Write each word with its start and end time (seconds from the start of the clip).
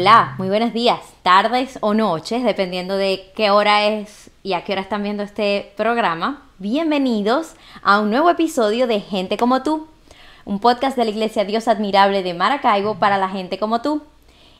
Hola, 0.00 0.36
muy 0.38 0.48
buenos 0.48 0.72
días, 0.72 1.00
tardes 1.24 1.76
o 1.80 1.92
noches, 1.92 2.44
dependiendo 2.44 2.96
de 2.96 3.32
qué 3.34 3.50
hora 3.50 3.84
es 3.84 4.30
y 4.44 4.52
a 4.52 4.62
qué 4.62 4.70
hora 4.70 4.82
están 4.82 5.02
viendo 5.02 5.24
este 5.24 5.72
programa. 5.76 6.44
Bienvenidos 6.58 7.56
a 7.82 7.98
un 7.98 8.10
nuevo 8.10 8.30
episodio 8.30 8.86
de 8.86 9.00
Gente 9.00 9.36
como 9.36 9.64
tú, 9.64 9.88
un 10.44 10.60
podcast 10.60 10.96
de 10.96 11.04
la 11.04 11.10
Iglesia 11.10 11.44
Dios 11.44 11.66
Admirable 11.66 12.22
de 12.22 12.32
Maracaibo 12.32 13.00
para 13.00 13.18
la 13.18 13.28
gente 13.28 13.58
como 13.58 13.82
tú. 13.82 14.04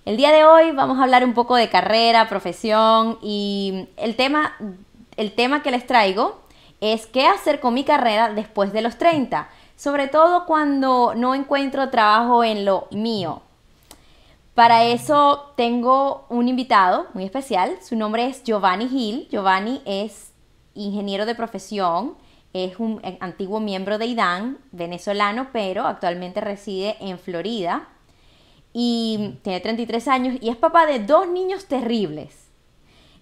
El 0.04 0.16
día 0.16 0.32
de 0.32 0.44
hoy 0.44 0.72
vamos 0.72 0.98
a 0.98 1.04
hablar 1.04 1.24
un 1.24 1.34
poco 1.34 1.54
de 1.54 1.68
carrera, 1.68 2.28
profesión 2.28 3.16
y 3.22 3.86
el 3.96 4.16
tema, 4.16 4.56
el 5.16 5.30
tema 5.36 5.62
que 5.62 5.70
les 5.70 5.86
traigo 5.86 6.40
es 6.80 7.06
qué 7.06 7.28
hacer 7.28 7.60
con 7.60 7.74
mi 7.74 7.84
carrera 7.84 8.32
después 8.32 8.72
de 8.72 8.82
los 8.82 8.98
30, 8.98 9.48
sobre 9.76 10.08
todo 10.08 10.46
cuando 10.46 11.14
no 11.14 11.36
encuentro 11.36 11.90
trabajo 11.90 12.42
en 12.42 12.64
lo 12.64 12.88
mío. 12.90 13.42
Para 14.58 14.86
eso 14.86 15.52
tengo 15.56 16.26
un 16.30 16.48
invitado 16.48 17.06
muy 17.14 17.22
especial, 17.22 17.78
su 17.80 17.94
nombre 17.94 18.26
es 18.26 18.42
Giovanni 18.42 18.88
Gil. 18.88 19.28
Giovanni 19.30 19.80
es 19.86 20.32
ingeniero 20.74 21.26
de 21.26 21.36
profesión, 21.36 22.16
es 22.52 22.80
un 22.80 23.00
antiguo 23.20 23.60
miembro 23.60 23.98
de 23.98 24.06
IDAN, 24.06 24.58
venezolano, 24.72 25.50
pero 25.52 25.86
actualmente 25.86 26.40
reside 26.40 26.96
en 26.98 27.20
Florida 27.20 27.86
y 28.72 29.36
tiene 29.42 29.60
33 29.60 30.08
años 30.08 30.38
y 30.40 30.48
es 30.48 30.56
papá 30.56 30.86
de 30.86 30.98
dos 30.98 31.28
niños 31.28 31.66
terribles. 31.66 32.48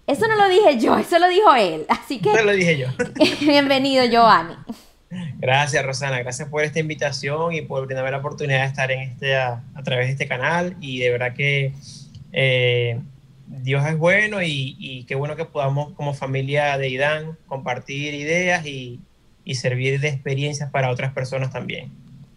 Eso 0.07 0.27
no 0.27 0.37
lo 0.37 0.49
dije 0.49 0.79
yo, 0.79 0.97
eso 0.97 1.19
lo 1.19 1.29
dijo 1.29 1.53
él. 1.53 1.85
Así 1.87 2.17
que. 2.17 2.31
Eso 2.31 2.45
lo 2.45 2.53
dije 2.53 2.79
yo. 2.79 2.87
bienvenido, 3.41 4.05
Giovanni. 4.05 4.55
Gracias, 5.37 5.85
Rosana. 5.85 6.19
Gracias 6.19 6.49
por 6.49 6.63
esta 6.63 6.79
invitación 6.79 7.53
y 7.53 7.61
por 7.61 7.87
tener 7.87 8.09
la 8.09 8.17
oportunidad 8.17 8.61
de 8.61 8.65
estar 8.65 8.91
en 8.91 8.99
este, 9.01 9.35
a, 9.37 9.63
través 9.83 10.07
de 10.07 10.11
este 10.13 10.27
canal. 10.27 10.75
Y 10.81 10.99
de 10.99 11.11
verdad 11.11 11.33
que 11.33 11.73
eh, 12.33 12.99
Dios 13.47 13.85
es 13.85 13.97
bueno 13.97 14.41
y, 14.41 15.05
qué 15.07 15.15
bueno 15.15 15.35
que 15.35 15.45
podamos, 15.45 15.93
como 15.93 16.13
familia 16.13 16.77
de 16.77 16.89
IDAN, 16.89 17.37
compartir 17.47 18.13
ideas 18.13 18.65
y, 18.65 18.99
y 19.45 19.55
servir 19.55 19.99
de 19.99 20.09
experiencias 20.09 20.69
para 20.71 20.91
otras 20.91 21.13
personas 21.13 21.51
también. 21.51 21.91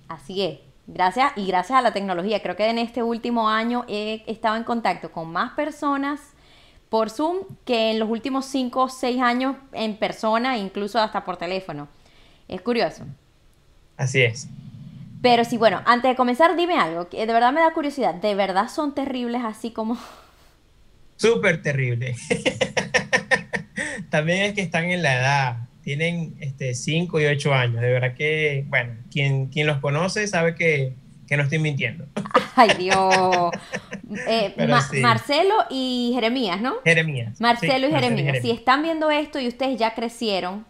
Así 0.09 0.43
es. 0.43 0.59
Gracias 0.87 1.33
y 1.37 1.47
gracias 1.47 1.79
a 1.79 1.83
la 1.83 1.93
tecnología. 1.93 2.43
Creo 2.43 2.57
que 2.57 2.69
en 2.69 2.79
este 2.79 3.03
último 3.03 3.49
año 3.49 3.85
he 3.89 4.25
estado 4.27 4.57
en 4.57 4.65
contacto 4.65 5.13
con 5.13 5.31
más 5.31 5.53
personas 5.53 6.21
por 6.89 7.11
Zoom 7.11 7.45
que 7.65 7.93
en 7.93 8.01
los 8.01 8.11
últimos 8.11 8.47
5 8.47 8.83
o 8.83 8.89
6 8.89 9.23
años 9.23 9.57
en 9.73 9.97
persona, 9.97 10.59
incluso 10.59 10.99
hasta 10.99 11.25
por 11.25 11.37
teléfono. 11.37 11.89
Es 12.51 12.61
curioso. 12.61 13.05
Así 13.97 14.21
es. 14.23 14.49
Pero 15.23 15.45
sí, 15.45 15.57
bueno, 15.57 15.83
antes 15.87 16.11
de 16.11 16.17
comenzar, 16.17 16.57
dime 16.57 16.75
algo, 16.79 17.09
que 17.09 17.25
de 17.25 17.33
verdad 17.33 17.53
me 17.53 17.61
da 17.61 17.73
curiosidad. 17.73 18.15
¿De 18.15 18.35
verdad 18.35 18.69
son 18.69 18.95
terribles 18.95 19.43
así 19.45 19.71
como...? 19.71 19.99
Súper 21.17 21.63
terribles. 21.63 22.19
También 24.11 24.43
es 24.43 24.55
que 24.55 24.63
están 24.63 24.87
en 24.87 25.03
la 25.03 25.15
edad, 25.21 25.57
tienen 25.85 26.35
5 26.73 27.19
este, 27.19 27.23
y 27.23 27.37
8 27.37 27.55
años. 27.55 27.81
De 27.83 27.93
verdad 27.93 28.15
que, 28.15 28.65
bueno, 28.69 28.95
quien, 29.13 29.47
quien 29.47 29.67
los 29.67 29.79
conoce 29.79 30.27
sabe 30.27 30.55
que, 30.55 30.95
que 31.29 31.37
no 31.37 31.45
estoy 31.45 31.61
mintiendo. 31.61 32.07
Ay, 32.57 32.71
Dios. 32.79 33.53
Eh, 34.27 34.53
Marcelo 35.01 35.55
y 35.71 36.11
Jeremías, 36.15 36.61
¿no? 36.61 36.79
Jeremías. 36.85 37.41
Marcelo, 37.41 37.87
y, 37.87 37.93
Jeremías. 37.93 38.39
Si 38.43 38.51
están 38.51 38.83
viendo 38.83 39.09
esto 39.09 39.39
y 39.39 39.47
ustedes 39.47 39.79
ya 39.79 39.95
crecieron, 39.95 40.67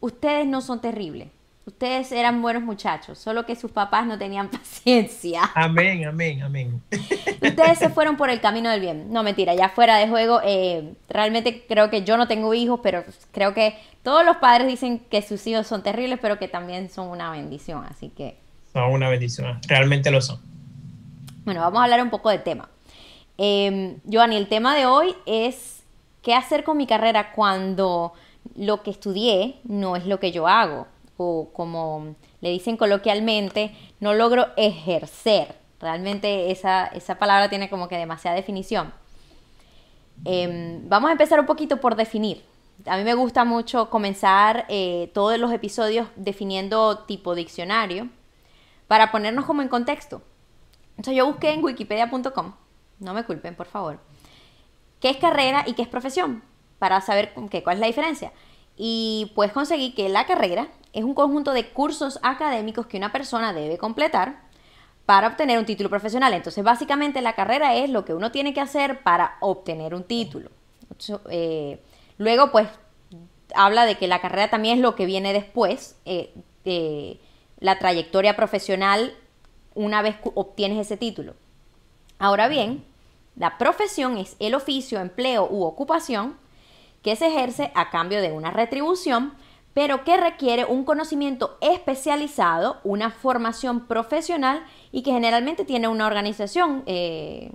ustedes 0.00 0.46
no 0.46 0.60
son 0.60 0.80
terribles. 0.80 1.28
Ustedes 1.68 2.10
eran 2.12 2.40
buenos 2.40 2.62
muchachos, 2.62 3.18
solo 3.18 3.44
que 3.44 3.54
sus 3.54 3.70
papás 3.70 4.06
no 4.06 4.16
tenían 4.16 4.48
paciencia. 4.50 5.42
Amén, 5.54 6.06
amén, 6.06 6.42
amén. 6.42 6.82
Ustedes 7.42 7.78
se 7.78 7.88
fueron 7.90 8.16
por 8.16 8.30
el 8.30 8.40
camino 8.40 8.70
del 8.70 8.80
bien. 8.80 9.12
No, 9.12 9.22
mentira, 9.22 9.54
ya 9.54 9.68
fuera 9.68 9.98
de 9.98 10.08
juego, 10.08 10.40
eh, 10.42 10.94
realmente 11.10 11.66
creo 11.68 11.90
que 11.90 12.04
yo 12.04 12.16
no 12.16 12.26
tengo 12.26 12.54
hijos, 12.54 12.80
pero 12.82 13.04
creo 13.32 13.52
que 13.52 13.78
todos 14.02 14.24
los 14.24 14.38
padres 14.38 14.66
dicen 14.66 15.00
que 15.10 15.20
sus 15.20 15.46
hijos 15.46 15.66
son 15.66 15.82
terribles, 15.82 16.18
pero 16.22 16.38
que 16.38 16.48
también 16.48 16.88
son 16.88 17.08
una 17.08 17.30
bendición, 17.30 17.84
así 17.84 18.08
que... 18.08 18.38
Son 18.72 18.90
una 18.90 19.10
bendición, 19.10 19.60
realmente 19.68 20.10
lo 20.10 20.22
son. 20.22 20.40
Bueno, 21.44 21.60
vamos 21.60 21.80
a 21.80 21.84
hablar 21.84 22.02
un 22.02 22.08
poco 22.08 22.30
del 22.30 22.42
tema. 22.42 22.70
Eh, 23.36 23.98
el 24.10 24.48
tema 24.48 24.74
de 24.74 24.86
hoy 24.86 25.14
es 25.26 25.82
qué 26.22 26.34
hacer 26.34 26.64
con 26.64 26.76
mi 26.76 26.86
carrera 26.86 27.32
cuando 27.32 28.14
lo 28.56 28.82
que 28.82 28.90
estudié 28.90 29.60
no 29.64 29.96
es 29.96 30.06
lo 30.06 30.20
que 30.20 30.32
yo 30.32 30.46
hago, 30.46 30.86
o 31.16 31.50
como 31.52 32.14
le 32.40 32.50
dicen 32.50 32.76
coloquialmente, 32.76 33.74
no 34.00 34.14
logro 34.14 34.48
ejercer. 34.56 35.56
Realmente 35.80 36.50
esa, 36.50 36.90
palabra 37.18 37.48
tiene 37.48 37.70
como 37.70 37.88
que 37.88 37.96
demasiada 37.96 38.36
definición. 38.36 38.92
Em, 40.24 40.88
vamos 40.88 41.08
a 41.08 41.12
empezar 41.12 41.38
un 41.38 41.46
poquito 41.46 41.80
por 41.80 41.94
definir. 41.94 42.44
A 42.86 42.96
mí 42.96 43.04
me 43.04 43.14
gusta 43.14 43.44
mucho 43.44 43.90
comenzar 43.90 44.64
eh, 44.68 45.10
todos 45.14 45.38
los 45.38 45.52
episodios 45.52 46.08
definiendo 46.16 46.98
tipo 47.00 47.34
diccionario 47.34 48.08
para 48.86 49.10
ponernos 49.10 49.44
como 49.44 49.62
en 49.62 49.68
contexto. 49.68 50.22
Entonces 50.90 51.16
yo 51.16 51.26
busqué 51.26 51.52
en 51.52 51.62
wikipedia.com, 51.62 52.54
no 52.98 53.14
me 53.14 53.24
culpen 53.24 53.54
por 53.54 53.66
favor, 53.66 54.00
qué 55.00 55.10
es 55.10 55.16
carrera 55.16 55.62
y 55.66 55.74
qué 55.74 55.82
es 55.82 55.88
profesión, 55.88 56.42
para 56.78 57.00
saber 57.00 57.32
qué, 57.50 57.62
cuál 57.62 57.76
es 57.76 57.80
la 57.80 57.86
diferencia. 57.86 58.32
Y 58.76 59.32
pues 59.34 59.52
conseguí 59.52 59.92
que 59.92 60.08
la 60.08 60.26
carrera 60.26 60.68
es 60.92 61.04
un 61.04 61.14
conjunto 61.14 61.52
de 61.52 61.70
cursos 61.70 62.18
académicos 62.22 62.86
que 62.86 62.96
una 62.96 63.12
persona 63.12 63.52
debe 63.52 63.78
completar 63.78 64.42
para 65.06 65.28
obtener 65.28 65.58
un 65.58 65.64
título 65.64 65.90
profesional. 65.90 66.34
Entonces 66.34 66.62
básicamente 66.62 67.20
la 67.20 67.34
carrera 67.34 67.74
es 67.74 67.90
lo 67.90 68.04
que 68.04 68.14
uno 68.14 68.30
tiene 68.30 68.54
que 68.54 68.60
hacer 68.60 69.02
para 69.02 69.36
obtener 69.40 69.94
un 69.94 70.04
título. 70.04 70.50
Eh, 71.30 71.82
luego 72.18 72.50
pues 72.52 72.68
habla 73.54 73.86
de 73.86 73.96
que 73.96 74.06
la 74.06 74.20
carrera 74.20 74.50
también 74.50 74.76
es 74.76 74.82
lo 74.82 74.94
que 74.94 75.06
viene 75.06 75.32
después, 75.32 75.96
eh, 76.04 76.34
la 77.60 77.78
trayectoria 77.78 78.36
profesional 78.36 79.14
una 79.74 80.02
vez 80.02 80.16
obtienes 80.34 80.78
ese 80.78 80.96
título. 80.96 81.34
Ahora 82.18 82.48
bien, 82.48 82.84
la 83.36 83.56
profesión 83.58 84.18
es 84.18 84.36
el 84.40 84.54
oficio, 84.54 85.00
empleo 85.00 85.48
u 85.50 85.62
ocupación 85.62 86.36
que 87.08 87.16
se 87.16 87.28
ejerce 87.28 87.72
a 87.74 87.88
cambio 87.88 88.20
de 88.20 88.32
una 88.32 88.50
retribución, 88.50 89.32
pero 89.72 90.04
que 90.04 90.18
requiere 90.18 90.66
un 90.66 90.84
conocimiento 90.84 91.56
especializado, 91.62 92.80
una 92.84 93.10
formación 93.10 93.86
profesional 93.86 94.62
y 94.92 95.02
que 95.02 95.12
generalmente 95.12 95.64
tiene 95.64 95.88
una 95.88 96.06
organización. 96.06 96.82
Eh, 96.84 97.50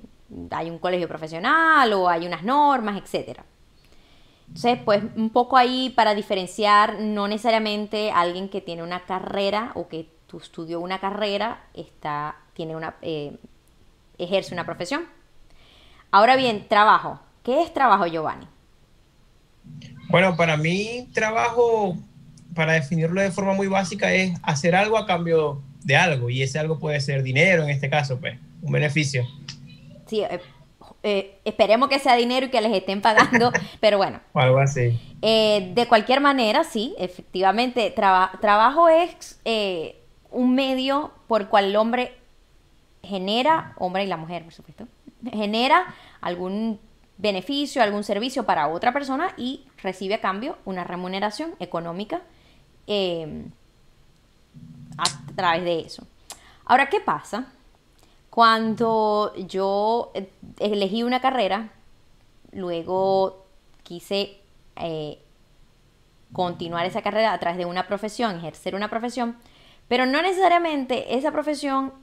hay 0.50 0.72
un 0.72 0.80
colegio 0.80 1.08
profesional 1.08 1.94
o 1.94 2.10
hay 2.10 2.26
unas 2.26 2.42
normas, 2.42 2.98
etc. 2.98 3.42
Entonces, 4.48 4.80
pues 4.84 5.04
un 5.16 5.30
poco 5.30 5.56
ahí 5.56 5.92
para 5.92 6.16
diferenciar 6.16 7.00
no 7.00 7.28
necesariamente 7.28 8.10
alguien 8.10 8.50
que 8.50 8.60
tiene 8.60 8.82
una 8.82 9.06
carrera 9.06 9.72
o 9.76 9.88
que 9.88 10.10
estudió 10.36 10.80
una 10.80 10.98
carrera, 10.98 11.68
está, 11.76 12.38
tiene 12.56 12.76
una, 12.76 12.96
eh, 13.04 13.38
ejerce 14.18 14.56
una 14.56 14.66
profesión. 14.66 15.06
Ahora 16.10 16.38
bien, 16.38 16.68
trabajo. 16.68 17.20
¿Qué 17.44 17.62
es 17.62 17.72
trabajo, 17.72 18.08
Giovanni? 18.08 18.48
Bueno, 20.10 20.36
para 20.36 20.58
mí 20.58 21.08
trabajo, 21.14 21.98
para 22.56 22.74
definirlo 22.74 23.22
de 23.22 23.32
forma 23.32 23.54
muy 23.54 23.68
básica, 23.68 24.14
es 24.14 24.34
hacer 24.44 24.76
algo 24.76 24.98
a 24.98 25.06
cambio 25.06 25.62
de 25.84 25.96
algo. 25.96 26.30
Y 26.30 26.44
ese 26.44 26.60
algo 26.60 26.80
puede 26.80 27.00
ser 27.02 27.24
dinero, 27.24 27.64
en 27.64 27.70
este 27.70 27.90
caso, 27.90 28.20
pues, 28.20 28.38
un 28.62 28.72
beneficio. 28.72 29.26
Sí, 30.06 30.22
eh, 30.22 30.40
eh, 31.04 31.40
esperemos 31.46 31.90
que 31.90 32.00
sea 32.00 32.16
dinero 32.16 32.46
y 32.46 32.50
que 32.50 32.62
les 32.62 32.74
estén 32.74 33.02
pagando, 33.02 33.52
pero 33.80 33.98
bueno. 33.98 34.20
O 34.34 34.40
algo 34.40 34.60
así. 34.60 35.00
de 35.22 35.86
cualquier 35.88 36.22
manera, 36.22 36.64
sí, 36.64 36.96
efectivamente, 36.98 37.92
trabajo 37.92 38.90
es 38.90 39.40
un 40.32 40.56
medio 40.56 41.12
por 41.28 41.42
el 41.42 41.48
cual 41.48 41.66
el 41.66 41.76
hombre 41.76 42.14
genera, 43.04 43.74
hombre 43.78 44.04
y 44.04 44.08
la 44.08 44.18
mujer, 44.18 44.44
por 44.44 44.54
supuesto, 44.54 44.88
genera 45.32 45.94
algún 46.22 46.80
beneficio, 47.18 47.82
algún 47.82 48.04
servicio 48.04 48.46
para 48.46 48.68
otra 48.68 48.92
persona 48.92 49.34
y 49.38 49.66
recibe 49.82 50.16
a 50.16 50.22
cambio 50.22 50.58
una 50.66 50.84
remuneración 50.84 51.56
económica 51.60 52.22
em, 52.88 53.52
a 54.98 55.36
través 55.36 55.64
de 55.64 55.80
eso. 55.82 56.06
Ahora, 56.66 56.90
¿qué 56.90 57.00
pasa? 57.00 57.48
Cuando 58.30 59.34
yo 59.36 60.12
eh, 60.16 60.30
elegí 60.60 61.04
una 61.04 61.22
carrera, 61.22 61.70
luego 62.52 63.46
quise 63.84 64.38
eh, 64.76 65.20
continuar 66.32 66.86
esa 66.86 67.02
carrera 67.02 67.34
a 67.34 67.40
través 67.40 67.58
de 67.58 67.66
una 67.66 67.88
profesión, 67.88 68.38
ejercer 68.38 68.76
una 68.76 68.90
profesión, 68.90 69.38
pero 69.88 70.06
no 70.06 70.22
necesariamente 70.22 71.16
esa 71.16 71.32
profesión 71.32 71.94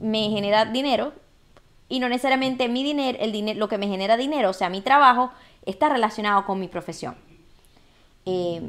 me 0.00 0.28
genera 0.30 0.64
dinero 0.64 1.12
y 1.88 2.00
no 2.00 2.08
necesariamente 2.08 2.68
mi 2.68 2.82
dinero, 2.82 3.18
el 3.20 3.32
dinero, 3.32 3.58
lo 3.58 3.68
que 3.68 3.78
me 3.78 3.88
genera 3.88 4.16
dinero, 4.16 4.50
o 4.50 4.54
sea, 4.54 4.68
mi 4.70 4.80
trabajo, 4.80 5.30
está 5.66 5.88
relacionado 5.88 6.44
con 6.46 6.58
mi 6.60 6.68
profesión. 6.68 7.16
Eh, 8.26 8.62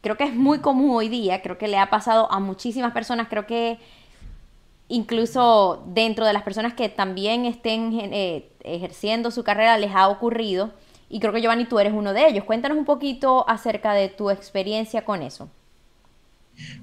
creo 0.00 0.16
que 0.16 0.24
es 0.24 0.34
muy 0.34 0.58
común 0.58 0.94
hoy 0.94 1.08
día, 1.08 1.42
creo 1.42 1.58
que 1.58 1.68
le 1.68 1.78
ha 1.78 1.90
pasado 1.90 2.30
a 2.30 2.38
muchísimas 2.40 2.92
personas, 2.92 3.28
creo 3.28 3.46
que 3.46 3.78
incluso 4.88 5.82
dentro 5.86 6.26
de 6.26 6.32
las 6.32 6.42
personas 6.42 6.74
que 6.74 6.88
también 6.88 7.46
estén 7.46 7.98
eh, 8.12 8.50
ejerciendo 8.62 9.30
su 9.30 9.42
carrera 9.44 9.78
les 9.78 9.94
ha 9.94 10.08
ocurrido. 10.08 10.72
Y 11.08 11.20
creo 11.20 11.32
que 11.32 11.40
Giovanni, 11.40 11.64
tú 11.64 11.78
eres 11.78 11.92
uno 11.92 12.12
de 12.12 12.26
ellos. 12.26 12.44
Cuéntanos 12.44 12.76
un 12.76 12.84
poquito 12.84 13.48
acerca 13.48 13.92
de 13.94 14.08
tu 14.08 14.30
experiencia 14.30 15.04
con 15.04 15.22
eso. 15.22 15.48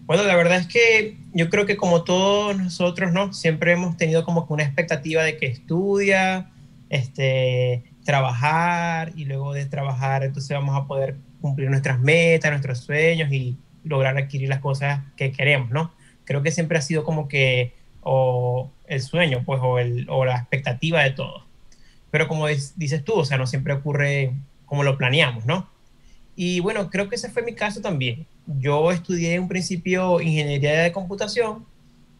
Bueno, 0.05 0.23
la 0.23 0.35
verdad 0.35 0.57
es 0.57 0.67
que 0.67 1.17
yo 1.33 1.49
creo 1.49 1.65
que 1.65 1.77
como 1.77 2.03
todos 2.03 2.57
nosotros, 2.57 3.13
¿no? 3.13 3.33
Siempre 3.33 3.73
hemos 3.73 3.97
tenido 3.97 4.25
como 4.25 4.45
una 4.49 4.63
expectativa 4.63 5.23
de 5.23 5.37
que 5.37 5.47
estudia, 5.47 6.51
este, 6.89 7.83
trabajar 8.03 9.13
y 9.15 9.25
luego 9.25 9.53
de 9.53 9.65
trabajar 9.65 10.23
entonces 10.23 10.55
vamos 10.57 10.75
a 10.75 10.85
poder 10.85 11.15
cumplir 11.39 11.69
nuestras 11.69 11.99
metas, 11.99 12.51
nuestros 12.51 12.79
sueños 12.79 13.31
y 13.31 13.57
lograr 13.83 14.17
adquirir 14.17 14.49
las 14.49 14.59
cosas 14.59 15.01
que 15.15 15.31
queremos, 15.31 15.71
¿no? 15.71 15.93
Creo 16.25 16.43
que 16.43 16.51
siempre 16.51 16.77
ha 16.77 16.81
sido 16.81 17.03
como 17.03 17.27
que 17.27 17.73
o 18.01 18.71
el 18.87 19.01
sueño, 19.01 19.43
pues, 19.45 19.59
o, 19.63 19.79
el, 19.79 20.07
o 20.09 20.25
la 20.25 20.35
expectativa 20.37 21.03
de 21.03 21.11
todos. 21.11 21.43
Pero 22.09 22.27
como 22.27 22.47
dices 22.47 23.03
tú, 23.03 23.13
o 23.13 23.25
sea, 23.25 23.37
no 23.37 23.47
siempre 23.47 23.73
ocurre 23.73 24.33
como 24.65 24.83
lo 24.83 24.97
planeamos, 24.97 25.45
¿no? 25.45 25.69
Y 26.35 26.59
bueno, 26.59 26.89
creo 26.89 27.09
que 27.09 27.15
ese 27.15 27.29
fue 27.29 27.43
mi 27.43 27.53
caso 27.53 27.81
también. 27.81 28.25
Yo 28.45 28.91
estudié 28.91 29.35
en 29.35 29.43
un 29.43 29.47
principio 29.47 30.19
ingeniería 30.19 30.81
de 30.81 30.91
computación 30.91 31.65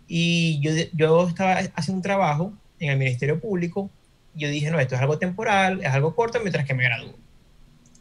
y 0.07 0.59
yo, 0.61 0.71
yo 0.93 1.27
estaba 1.27 1.59
haciendo 1.75 1.97
un 1.97 2.01
trabajo 2.01 2.53
en 2.79 2.91
el 2.91 2.97
Ministerio 2.97 3.39
Público. 3.39 3.89
Y 4.35 4.41
yo 4.41 4.49
dije, 4.49 4.69
no, 4.71 4.79
esto 4.79 4.95
es 4.95 5.01
algo 5.01 5.17
temporal, 5.17 5.81
es 5.81 5.91
algo 5.91 6.15
corto 6.15 6.39
mientras 6.39 6.65
que 6.65 6.73
me 6.73 6.83
gradúo. 6.83 7.15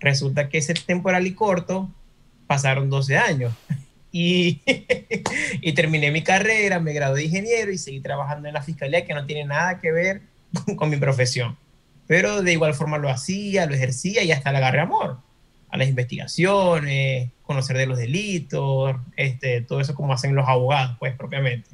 Resulta 0.01 0.49
que 0.49 0.59
ese 0.59 0.75
temporal 0.75 1.27
y 1.27 1.35
corto 1.35 1.91
pasaron 2.47 2.91
12 2.91 3.17
años. 3.17 3.53
Y, 4.13 4.61
y 5.61 5.73
terminé 5.73 6.11
mi 6.11 6.25
carrera, 6.25 6.81
me 6.81 6.93
gradué 6.93 7.21
de 7.21 7.27
ingeniero 7.27 7.71
y 7.71 7.79
seguí 7.79 8.01
trabajando 8.01 8.49
en 8.49 8.55
la 8.55 8.61
fiscalía 8.61 9.07
que 9.07 9.15
no 9.15 9.25
tiene 9.25 9.45
nada 9.45 9.79
que 9.79 9.93
ver 9.93 10.23
con 10.77 10.91
mi 10.91 10.97
profesión. 10.97 11.57
Pero 12.09 12.43
de 12.43 12.53
igual 12.53 12.75
forma 12.75 12.99
lo 12.99 13.09
hacía, 13.09 13.67
lo 13.67 13.75
ejercía 13.77 14.25
y 14.25 14.33
hasta 14.33 14.51
le 14.51 14.59
agarré 14.59 14.81
amor 14.81 15.19
a 15.71 15.77
las 15.77 15.89
investigaciones, 15.89 17.31
conocer 17.43 17.77
de 17.77 17.87
los 17.87 17.99
delitos, 17.99 18.97
este, 19.17 19.61
todo 19.63 19.81
eso 19.81 19.95
como 19.95 20.13
hacen 20.13 20.35
los 20.35 20.49
abogados, 20.49 20.97
pues 20.99 21.15
propiamente. 21.17 21.71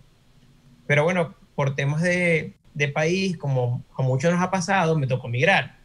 Pero 0.87 1.05
bueno, 1.05 1.35
por 1.55 1.75
temas 1.75 2.03
de, 2.03 2.55
de 2.75 2.89
país, 2.89 3.37
como 3.37 3.85
a 3.97 4.03
muchos 4.03 4.33
nos 4.33 4.43
ha 4.43 4.51
pasado, 4.51 4.99
me 4.99 5.07
tocó 5.07 5.29
migrar. 5.29 5.77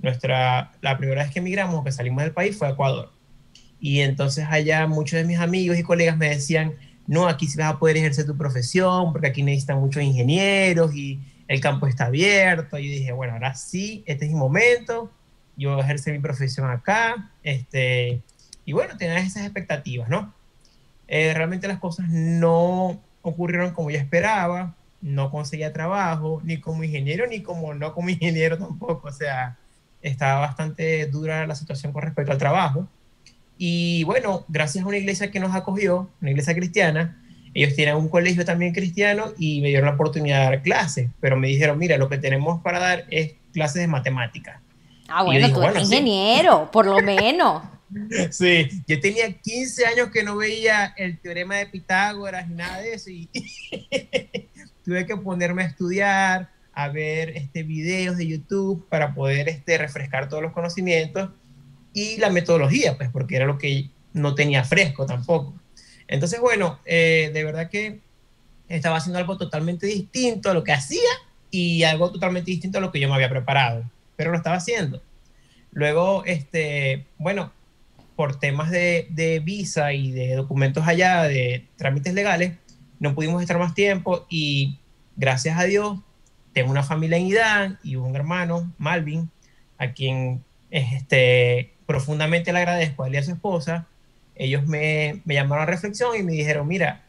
Nuestra, 0.00 0.72
la 0.80 0.96
primera 0.98 1.22
vez 1.22 1.32
que 1.32 1.38
emigramos, 1.38 1.84
que 1.84 1.92
salimos 1.92 2.24
del 2.24 2.32
país, 2.32 2.56
fue 2.56 2.68
a 2.68 2.70
Ecuador. 2.70 3.12
Y 3.78 4.00
entonces 4.00 4.46
allá 4.48 4.86
muchos 4.86 5.18
de 5.18 5.24
mis 5.24 5.38
amigos 5.38 5.78
y 5.78 5.82
colegas 5.82 6.16
me 6.16 6.28
decían, 6.28 6.74
no, 7.06 7.28
aquí 7.28 7.46
sí 7.46 7.58
vas 7.58 7.74
a 7.74 7.78
poder 7.78 7.96
ejercer 7.96 8.26
tu 8.26 8.36
profesión, 8.36 9.12
porque 9.12 9.28
aquí 9.28 9.42
necesitan 9.42 9.78
muchos 9.78 10.02
ingenieros 10.02 10.94
y 10.94 11.20
el 11.48 11.60
campo 11.60 11.86
está 11.86 12.06
abierto. 12.06 12.78
Y 12.78 12.88
yo 12.88 12.92
dije, 12.98 13.12
bueno, 13.12 13.34
ahora 13.34 13.54
sí, 13.54 14.02
este 14.06 14.24
es 14.24 14.30
mi 14.32 14.38
momento, 14.38 15.10
yo 15.56 15.78
ejercer 15.78 16.12
mi 16.12 16.20
profesión 16.20 16.70
acá, 16.70 17.30
este, 17.42 18.20
y 18.64 18.72
bueno, 18.72 18.96
tenía 18.96 19.18
esas 19.18 19.44
expectativas, 19.44 20.08
¿no? 20.08 20.32
Eh, 21.08 21.34
realmente 21.34 21.68
las 21.68 21.78
cosas 21.78 22.08
no 22.08 23.00
ocurrieron 23.22 23.72
como 23.72 23.90
yo 23.90 23.98
esperaba, 23.98 24.74
no 25.00 25.30
conseguía 25.30 25.72
trabajo, 25.72 26.40
ni 26.44 26.58
como 26.60 26.84
ingeniero, 26.84 27.26
ni 27.26 27.42
como 27.42 27.74
no 27.74 27.92
como 27.92 28.08
ingeniero 28.10 28.58
tampoco, 28.58 29.08
o 29.08 29.12
sea, 29.12 29.56
estaba 30.00 30.40
bastante 30.40 31.06
dura 31.06 31.46
la 31.46 31.54
situación 31.54 31.92
con 31.92 32.02
respecto 32.02 32.32
al 32.32 32.38
trabajo. 32.38 32.88
Y 33.58 34.04
bueno, 34.04 34.44
gracias 34.48 34.84
a 34.84 34.88
una 34.88 34.96
iglesia 34.96 35.30
que 35.30 35.38
nos 35.38 35.54
acogió, 35.54 36.10
una 36.20 36.30
iglesia 36.30 36.54
cristiana, 36.54 37.18
ellos 37.54 37.74
tienen 37.74 37.96
un 37.96 38.08
colegio 38.08 38.44
también 38.44 38.72
cristiano 38.72 39.32
y 39.38 39.60
me 39.60 39.68
dieron 39.68 39.86
la 39.86 39.94
oportunidad 39.94 40.38
de 40.38 40.44
dar 40.44 40.62
clases, 40.62 41.10
pero 41.20 41.36
me 41.36 41.48
dijeron, 41.48 41.78
mira, 41.78 41.98
lo 41.98 42.08
que 42.08 42.18
tenemos 42.18 42.62
para 42.62 42.78
dar 42.78 43.04
es 43.10 43.34
clases 43.52 43.82
de 43.82 43.88
matemáticas. 43.88 44.60
Ah, 45.14 45.22
bueno, 45.22 45.52
tú 45.52 45.62
eres 45.62 45.82
ingeniero, 45.82 46.70
por 46.70 46.86
lo 46.86 47.00
menos. 47.00 47.62
Sí, 48.30 48.70
yo 48.86 48.98
tenía 49.00 49.30
15 49.30 49.84
años 49.84 50.08
que 50.10 50.22
no 50.22 50.34
veía 50.38 50.94
el 50.96 51.18
teorema 51.20 51.56
de 51.56 51.66
Pitágoras 51.66 52.48
y 52.48 52.54
nada 52.54 52.80
de 52.80 52.94
eso 52.94 53.10
y 53.10 53.28
tuve 54.82 55.04
que 55.04 55.14
ponerme 55.18 55.62
a 55.64 55.66
estudiar, 55.66 56.50
a 56.72 56.88
ver 56.88 57.36
este, 57.36 57.62
videos 57.62 58.16
de 58.16 58.26
YouTube 58.26 58.86
para 58.88 59.14
poder 59.14 59.50
este, 59.50 59.76
refrescar 59.76 60.28
todos 60.28 60.42
los 60.42 60.52
conocimientos 60.52 61.30
y 61.92 62.16
la 62.16 62.30
metodología, 62.30 62.96
pues 62.96 63.10
porque 63.10 63.36
era 63.36 63.44
lo 63.44 63.58
que 63.58 63.90
no 64.14 64.34
tenía 64.34 64.64
fresco 64.64 65.04
tampoco. 65.04 65.54
Entonces, 66.08 66.40
bueno, 66.40 66.78
eh, 66.84 67.30
de 67.32 67.44
verdad 67.44 67.68
que 67.68 68.00
estaba 68.68 68.96
haciendo 68.96 69.18
algo 69.18 69.36
totalmente 69.36 69.86
distinto 69.86 70.50
a 70.50 70.54
lo 70.54 70.64
que 70.64 70.72
hacía 70.72 71.10
y 71.50 71.82
algo 71.82 72.10
totalmente 72.10 72.50
distinto 72.50 72.78
a 72.78 72.80
lo 72.80 72.90
que 72.90 73.00
yo 73.00 73.08
me 73.08 73.14
había 73.14 73.28
preparado, 73.28 73.84
pero 74.16 74.30
lo 74.30 74.36
estaba 74.36 74.56
haciendo. 74.56 75.02
Luego, 75.70 76.24
este, 76.26 77.06
bueno, 77.18 77.52
por 78.16 78.38
temas 78.38 78.70
de, 78.70 79.06
de 79.10 79.40
visa 79.40 79.92
y 79.92 80.12
de 80.12 80.34
documentos 80.34 80.86
allá, 80.86 81.22
de 81.22 81.66
trámites 81.76 82.14
legales, 82.14 82.58
no 83.00 83.14
pudimos 83.14 83.42
estar 83.42 83.58
más 83.58 83.74
tiempo 83.74 84.26
y 84.28 84.78
gracias 85.16 85.58
a 85.58 85.64
Dios 85.64 85.98
tengo 86.52 86.70
una 86.70 86.82
familia 86.82 87.16
en 87.16 87.26
Idán 87.26 87.78
y 87.82 87.96
un 87.96 88.14
hermano, 88.14 88.72
Malvin, 88.78 89.30
a 89.78 89.92
quien 89.92 90.44
este, 90.70 91.72
profundamente 91.86 92.52
le 92.52 92.58
agradezco 92.58 93.02
a 93.02 93.08
él 93.08 93.14
y 93.14 93.16
a 93.16 93.22
su 93.22 93.32
esposa. 93.32 93.86
Ellos 94.34 94.66
me, 94.66 95.20
me 95.24 95.34
llamaron 95.34 95.62
a 95.62 95.66
reflexión 95.66 96.16
y 96.16 96.22
me 96.22 96.32
dijeron, 96.32 96.68
mira, 96.68 97.04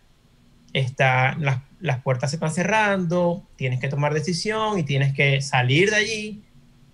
está, 0.71 1.35
las, 1.37 1.59
las 1.79 2.01
puertas 2.01 2.31
se 2.31 2.37
están 2.37 2.51
cerrando, 2.51 3.45
tienes 3.55 3.79
que 3.79 3.89
tomar 3.89 4.13
decisión 4.13 4.79
y 4.79 4.83
tienes 4.83 5.13
que 5.13 5.41
salir 5.41 5.89
de 5.89 5.95
allí 5.95 6.43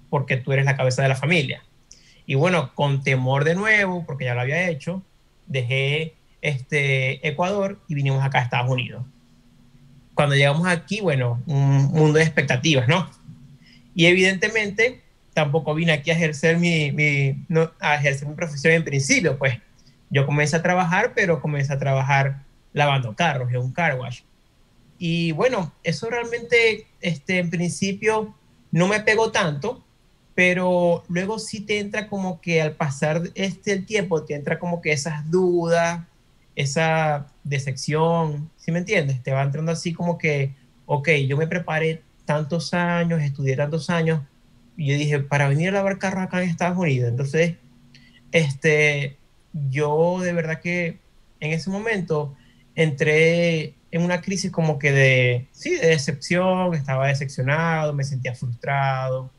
porque 0.10 0.38
tú 0.38 0.52
eres 0.52 0.66
la 0.66 0.78
cabeza 0.78 1.02
de 1.02 1.10
la 1.10 1.16
familia. 1.16 1.64
Y 2.26 2.36
bueno, 2.36 2.74
con 2.76 3.04
temor 3.04 3.44
de 3.44 3.56
nuevo, 3.56 4.06
porque 4.06 4.26
ya 4.26 4.36
lo 4.36 4.42
había 4.42 4.70
hecho, 4.70 5.04
dejé 5.48 6.14
este 6.42 7.28
Ecuador 7.28 7.80
y 7.88 7.96
vinimos 7.96 8.24
acá 8.24 8.40
a 8.40 8.44
Estados 8.44 8.72
Unidos. 8.72 9.06
Cuando 10.14 10.36
llegamos 10.36 10.68
aquí, 10.68 11.02
bueno, 11.02 11.42
un 11.48 11.86
mundo 11.86 12.20
de 12.20 12.24
expectativas, 12.24 12.88
¿no? 12.88 13.10
Y 13.96 14.06
evidentemente 14.06 15.02
tampoco 15.34 15.74
vine 15.74 15.94
aquí 15.94 16.12
a 16.12 16.14
ejercer 16.14 16.58
mi, 16.58 16.92
mi 16.92 17.46
no, 17.48 17.72
a 17.80 17.96
ejercer 17.96 18.28
mi 18.28 18.36
profesión 18.36 18.74
en 18.74 18.84
principio, 18.84 19.38
pues 19.38 19.58
yo 20.10 20.26
comencé 20.26 20.56
a 20.56 20.62
trabajar, 20.62 21.14
pero 21.16 21.42
comencé 21.42 21.74
a 21.74 21.80
trabajar 21.80 22.44
lavando 22.74 23.16
carros 23.16 23.50
en 23.52 23.58
un 23.58 23.72
car 23.72 23.98
wash. 24.00 24.22
Y 24.98 25.32
bueno, 25.32 25.74
eso 25.84 26.10
realmente, 26.10 26.88
este, 27.00 27.39
en 27.39 27.50
principio, 27.50 28.36
no 28.72 28.88
me 28.88 29.00
pegó 29.00 29.32
tanto, 29.32 29.84
pero 30.39 31.03
luego 31.10 31.38
sí 31.38 31.60
te 31.60 31.79
entra 31.79 32.08
como 32.08 32.39
que 32.39 32.62
al 32.62 32.72
pasar 32.72 33.24
este 33.36 33.74
el 33.74 33.86
tiempo, 33.86 34.24
te 34.24 34.36
entra 34.36 34.58
como 34.58 34.81
que 34.81 34.93
esas 34.93 35.29
dudas, 35.29 36.05
esa 36.55 37.27
decepción, 37.43 38.50
¿sí 38.55 38.72
me 38.72 38.79
entiendes? 38.79 39.22
Te 39.22 39.34
va 39.34 39.43
entrando 39.43 39.74
así 39.74 39.91
como 39.91 40.17
que, 40.17 40.53
ok, 40.86 41.10
yo 41.27 41.36
me 41.36 41.46
preparé 41.46 42.03
tantos 42.24 42.74
años, 42.74 43.22
estudié 43.22 43.58
tantos 43.58 43.89
años, 43.89 44.22
y 44.77 44.88
yo 44.88 44.98
dije, 44.98 45.19
para 45.19 45.50
venir 45.50 45.67
a 45.67 45.72
lavar 45.74 45.98
carros 45.98 46.24
acá 46.24 46.41
en 46.41 46.50
Estados 46.50 46.77
Unidos. 46.77 47.10
Entonces, 47.10 47.58
este, 48.31 49.17
yo 49.51 50.22
de 50.22 50.31
verdad 50.31 50.62
que 50.62 51.00
en 51.41 51.51
ese 51.51 51.69
momento 51.69 52.34
entré 52.75 53.75
en 53.91 54.03
una 54.03 54.22
crisis 54.22 54.51
como 54.51 54.79
que 54.79 54.93
de, 54.93 55.48
sí, 55.51 55.75
de 55.75 55.88
decepción, 55.88 56.75
estaba 56.75 57.08
decepcionado, 57.08 57.91
me 57.91 58.05
sentía 58.05 58.34
frustrado. 58.36 59.38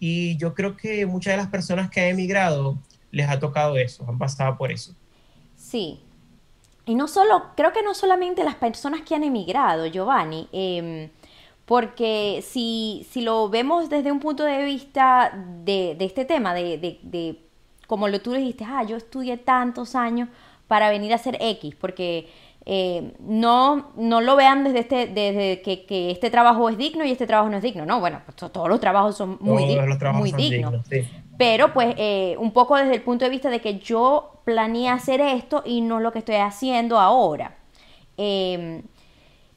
Y 0.00 0.36
yo 0.38 0.54
creo 0.54 0.76
que 0.76 1.06
muchas 1.06 1.34
de 1.34 1.36
las 1.36 1.48
personas 1.48 1.90
que 1.90 2.00
han 2.00 2.08
emigrado 2.08 2.78
les 3.12 3.28
ha 3.28 3.38
tocado 3.38 3.76
eso, 3.76 4.04
han 4.08 4.18
pasado 4.18 4.56
por 4.56 4.72
eso. 4.72 4.94
Sí. 5.56 6.00
Y 6.86 6.94
no 6.94 7.06
solo, 7.06 7.44
creo 7.56 7.72
que 7.72 7.82
no 7.82 7.94
solamente 7.94 8.42
las 8.42 8.56
personas 8.56 9.02
que 9.02 9.14
han 9.14 9.22
emigrado, 9.22 9.86
Giovanni, 9.86 10.48
eh, 10.52 11.10
porque 11.66 12.42
si, 12.44 13.06
si 13.10 13.20
lo 13.20 13.48
vemos 13.48 13.88
desde 13.88 14.10
un 14.10 14.18
punto 14.18 14.42
de 14.42 14.64
vista 14.64 15.32
de, 15.64 15.94
de 15.96 16.04
este 16.04 16.24
tema, 16.24 16.52
de, 16.52 16.78
de, 16.78 16.98
de, 17.02 17.38
como 17.86 18.08
lo 18.08 18.20
tú 18.20 18.32
dijiste, 18.32 18.64
ah, 18.64 18.82
yo 18.82 18.96
estudié 18.96 19.36
tantos 19.36 19.94
años 19.94 20.28
para 20.66 20.90
venir 20.90 21.12
a 21.12 21.16
hacer 21.16 21.36
X, 21.40 21.76
porque 21.76 22.28
eh, 22.72 23.14
no, 23.18 23.90
no 23.96 24.20
lo 24.20 24.36
vean 24.36 24.62
desde, 24.62 24.78
este, 24.78 25.06
desde 25.08 25.60
que, 25.60 25.84
que, 25.86 26.12
este 26.12 26.30
trabajo 26.30 26.68
es 26.68 26.78
digno 26.78 27.04
y 27.04 27.10
este 27.10 27.26
trabajo 27.26 27.50
no 27.50 27.56
es 27.56 27.64
digno, 27.64 27.84
no, 27.84 27.98
bueno, 27.98 28.20
pues 28.24 28.36
todos 28.52 28.68
los 28.68 28.78
trabajos 28.78 29.16
son 29.16 29.38
muy, 29.40 29.64
di 29.64 29.76
muy 29.76 30.30
son 30.30 30.38
dignos. 30.38 30.38
dignos 30.38 30.86
sí. 30.88 31.04
Pero 31.36 31.72
pues 31.72 31.96
eh, 31.98 32.36
un 32.38 32.52
poco 32.52 32.76
desde 32.76 32.94
el 32.94 33.02
punto 33.02 33.24
de 33.24 33.30
vista 33.32 33.50
de 33.50 33.60
que 33.60 33.80
yo 33.80 34.40
planeé 34.44 34.88
hacer 34.88 35.20
esto 35.20 35.64
y 35.66 35.80
no 35.80 35.98
lo 35.98 36.12
que 36.12 36.20
estoy 36.20 36.36
haciendo 36.36 37.00
ahora. 37.00 37.56
Eh, 38.16 38.82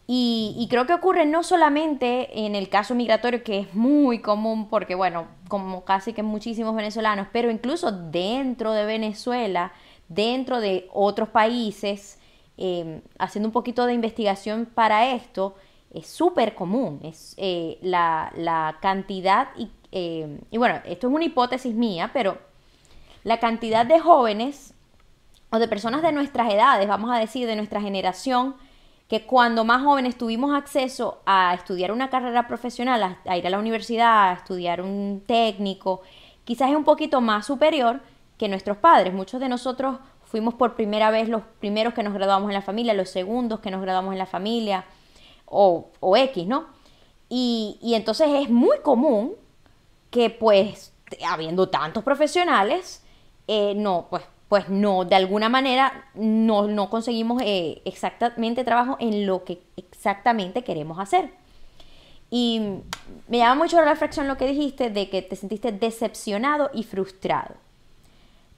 y, 0.08 0.56
y, 0.58 0.68
creo 0.68 0.88
que 0.88 0.94
ocurre 0.94 1.28
no 1.28 1.44
solamente 1.44 2.46
en 2.46 2.56
el 2.56 2.68
caso 2.68 2.96
migratorio, 2.96 3.44
que 3.44 3.60
es 3.60 3.76
muy 3.76 4.22
común, 4.22 4.70
porque 4.70 4.96
bueno, 4.96 5.28
como 5.50 5.86
casi 5.86 6.14
que 6.14 6.24
muchísimos 6.24 6.76
venezolanos, 6.76 7.28
pero 7.32 7.52
incluso 7.52 7.92
dentro 7.92 8.72
de 8.72 8.86
Venezuela, 8.86 9.72
dentro 10.10 10.60
de 10.60 10.90
otros 10.92 11.30
países, 11.30 12.18
eh, 12.58 13.02
haciendo 13.20 13.50
un 13.50 13.54
poquito 13.54 13.86
de 13.86 13.94
investigación 13.94 14.66
para 14.66 15.14
esto, 15.14 15.56
es 15.94 16.08
súper 16.08 16.56
común, 16.56 17.00
es 17.04 17.36
eh, 17.38 17.78
la, 17.82 18.78
cantidad, 18.82 19.50
y, 19.58 19.70
eh, 19.92 20.40
y 20.50 20.58
bueno, 20.58 20.82
esto 20.86 21.08
es 21.08 21.14
una 21.14 21.26
hipótesis 21.26 21.74
mía, 21.74 22.12
pero 22.14 22.38
la 23.24 23.40
cantidad 23.40 23.86
de 23.86 24.00
jóvenes 24.00 24.74
o 25.52 25.60
de 25.60 25.68
personas 25.68 26.02
de 26.02 26.12
nuestras 26.12 26.52
edades, 26.52 26.88
vamos 26.88 27.12
a 27.12 27.20
decir, 27.20 27.48
de 27.48 27.56
nuestra 27.56 27.80
generación, 27.80 28.56
que 29.08 29.26
cuando 29.26 29.64
más 29.64 29.84
jóvenes 29.84 30.18
tuvimos 30.18 30.56
acceso 30.56 31.22
a 31.26 31.54
estudiar 31.54 31.92
una 31.92 32.10
carrera 32.10 32.48
profesional, 32.48 33.18
a, 33.26 33.38
ir 33.38 33.46
a 33.46 33.50
la 33.52 33.60
universidad, 33.60 34.30
a 34.30 34.34
estudiar 34.34 34.82
un 34.82 35.22
técnico, 35.28 36.02
quizás 36.46 36.72
es 36.72 36.76
un 36.76 36.84
poquito 36.84 37.22
más 37.22 37.46
superior 37.46 38.02
que 38.38 38.48
nuestros 38.48 38.78
padres. 38.78 39.14
Muchos 39.14 39.40
de 39.40 39.50
nosotros 39.50 39.98
fuimos 40.34 40.56
por 40.56 40.74
primera 40.74 41.12
vez 41.12 41.30
los 41.30 41.44
primeros 41.60 41.94
que 41.94 42.02
nos 42.02 42.12
graduamos 42.12 42.50
en 42.50 42.56
la 42.56 42.64
familia, 42.64 42.96
los 42.96 43.12
segundos 43.12 43.60
que 43.60 43.70
nos 43.70 43.84
graduamos 43.84 44.14
en 44.14 44.18
la 44.18 44.26
familia, 44.26 44.84
o, 45.46 45.90
o 46.00 46.18
X, 46.18 46.48
¿no? 46.48 46.66
Y, 47.30 47.78
y 47.84 47.94
entonces 47.94 48.28
es 48.42 48.50
muy 48.50 48.80
común 48.80 49.36
que 50.10 50.32
pues, 50.32 50.92
habiendo 51.24 51.70
tantos 51.70 52.04
profesionales, 52.04 53.04
eh, 53.48 53.76
no, 53.76 54.08
pues 54.10 54.24
pues 54.50 54.70
no, 54.70 55.06
de 55.06 55.16
alguna 55.16 55.50
manera 55.50 56.10
no, 56.16 56.90
conseguimos 56.90 57.44
eh, 57.44 57.84
exactamente 57.86 58.64
trabajo 58.64 58.98
en 59.00 59.28
lo 59.28 59.44
que 59.44 59.62
exactamente 59.78 60.64
queremos 60.64 60.98
hacer. 60.98 61.30
Y 62.32 62.82
me 63.28 63.38
llama 63.38 63.64
mucho 63.64 63.78
la 63.78 63.86
reflexión 63.86 64.28
lo 64.28 64.38
que 64.38 64.48
dijiste 64.48 64.90
de 64.90 65.12
que 65.12 65.22
te 65.22 65.36
sentiste 65.36 65.72
decepcionado 65.72 66.72
y 66.74 66.84
frustrado. 66.84 67.56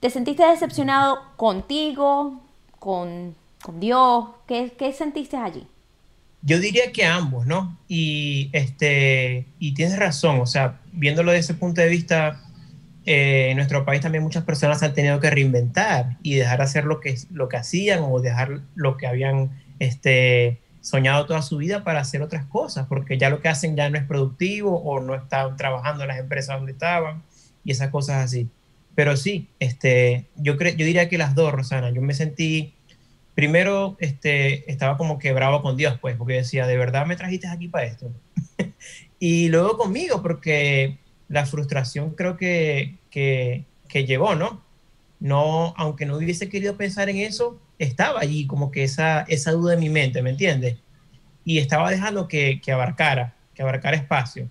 ¿Te 0.05 0.11
sentiste 0.11 0.45
decepcionado 0.45 1.17
contigo, 1.35 2.39
con, 2.77 3.35
Dios? 3.79 4.25
¿Qué, 4.47 4.71
¿Qué, 4.77 4.93
sentiste 4.93 5.35
allí? 5.35 5.65
Yo 6.43 6.59
diría 6.59 6.91
que 6.91 7.05
ambos, 7.05 7.47
¿no? 7.47 7.79
Y, 7.87 8.51
este, 8.53 9.47
y 9.57 9.73
tienes 9.73 9.97
razón, 9.97 10.41
o 10.41 10.45
sea, 10.45 10.79
viéndolo 10.91 11.31
desde 11.31 11.45
ese 11.45 11.53
punto 11.55 11.81
de 11.81 11.89
vista, 11.89 12.39
eh, 13.07 13.47
en 13.49 13.57
nuestro 13.57 13.83
país 13.83 13.99
también 13.99 14.23
muchas 14.23 14.43
personas 14.43 14.83
han 14.83 14.93
tenido 14.93 15.19
que 15.19 15.31
reinventar 15.31 16.17
y 16.21 16.35
dejar 16.35 16.59
de 16.59 16.65
hacer 16.65 16.85
lo 16.85 16.99
que, 16.99 17.17
lo 17.31 17.49
que 17.49 17.57
hacían 17.57 18.03
o 18.03 18.19
dejar 18.19 18.61
lo 18.75 18.97
que 18.97 19.07
habían 19.07 19.59
este, 19.79 20.61
soñado 20.81 21.25
toda 21.25 21.41
su 21.41 21.57
vida 21.57 21.83
para 21.83 22.01
hacer 22.01 22.21
otras 22.21 22.45
cosas, 22.45 22.85
porque 22.85 23.17
ya 23.17 23.31
lo 23.31 23.41
que 23.41 23.49
hacen 23.49 23.75
ya 23.75 23.89
no 23.89 23.97
es 23.97 24.03
productivo 24.03 24.83
o 24.83 24.99
no 24.99 25.15
están 25.15 25.57
trabajando 25.57 26.03
en 26.03 26.09
las 26.09 26.19
empresas 26.19 26.57
donde 26.57 26.73
estaban 26.73 27.23
y 27.63 27.71
esas 27.71 27.89
cosas 27.89 28.23
así. 28.23 28.51
Pero 28.95 29.17
sí, 29.17 29.49
este, 29.59 30.25
yo, 30.37 30.57
yo 30.57 30.85
diría 30.85 31.09
que 31.09 31.17
las 31.17 31.35
dos, 31.35 31.51
Rosana, 31.51 31.91
yo 31.91 32.01
me 32.01 32.13
sentí, 32.13 32.73
primero 33.35 33.97
este, 33.99 34.69
estaba 34.71 34.97
como 34.97 35.19
que 35.19 35.33
bravo 35.33 35.61
con 35.61 35.75
Dios, 35.75 35.99
pues, 35.99 36.15
porque 36.15 36.35
decía, 36.35 36.65
de 36.65 36.77
verdad 36.77 37.05
me 37.05 37.17
trajiste 37.17 37.47
aquí 37.47 37.67
para 37.67 37.85
esto. 37.85 38.11
y 39.19 39.49
luego 39.49 39.77
conmigo, 39.77 40.21
porque 40.21 40.97
la 41.27 41.45
frustración 41.45 42.11
creo 42.11 42.37
que, 42.37 42.95
que, 43.09 43.65
llegó, 44.05 44.35
¿no? 44.35 44.63
No, 45.19 45.73
aunque 45.77 46.05
no 46.05 46.17
hubiese 46.17 46.49
querido 46.49 46.75
pensar 46.77 47.09
en 47.09 47.17
eso, 47.17 47.59
estaba 47.79 48.21
allí 48.21 48.47
como 48.47 48.71
que 48.71 48.83
esa, 48.83 49.21
esa 49.23 49.51
duda 49.51 49.73
en 49.73 49.79
mi 49.79 49.89
mente, 49.89 50.21
¿me 50.21 50.29
entiendes? 50.29 50.77
Y 51.43 51.59
estaba 51.59 51.89
dejando 51.89 52.27
que, 52.27 52.61
que, 52.61 52.71
abarcara, 52.71 53.35
que 53.53 53.61
abarcara 53.61 53.97
espacio. 53.97 54.49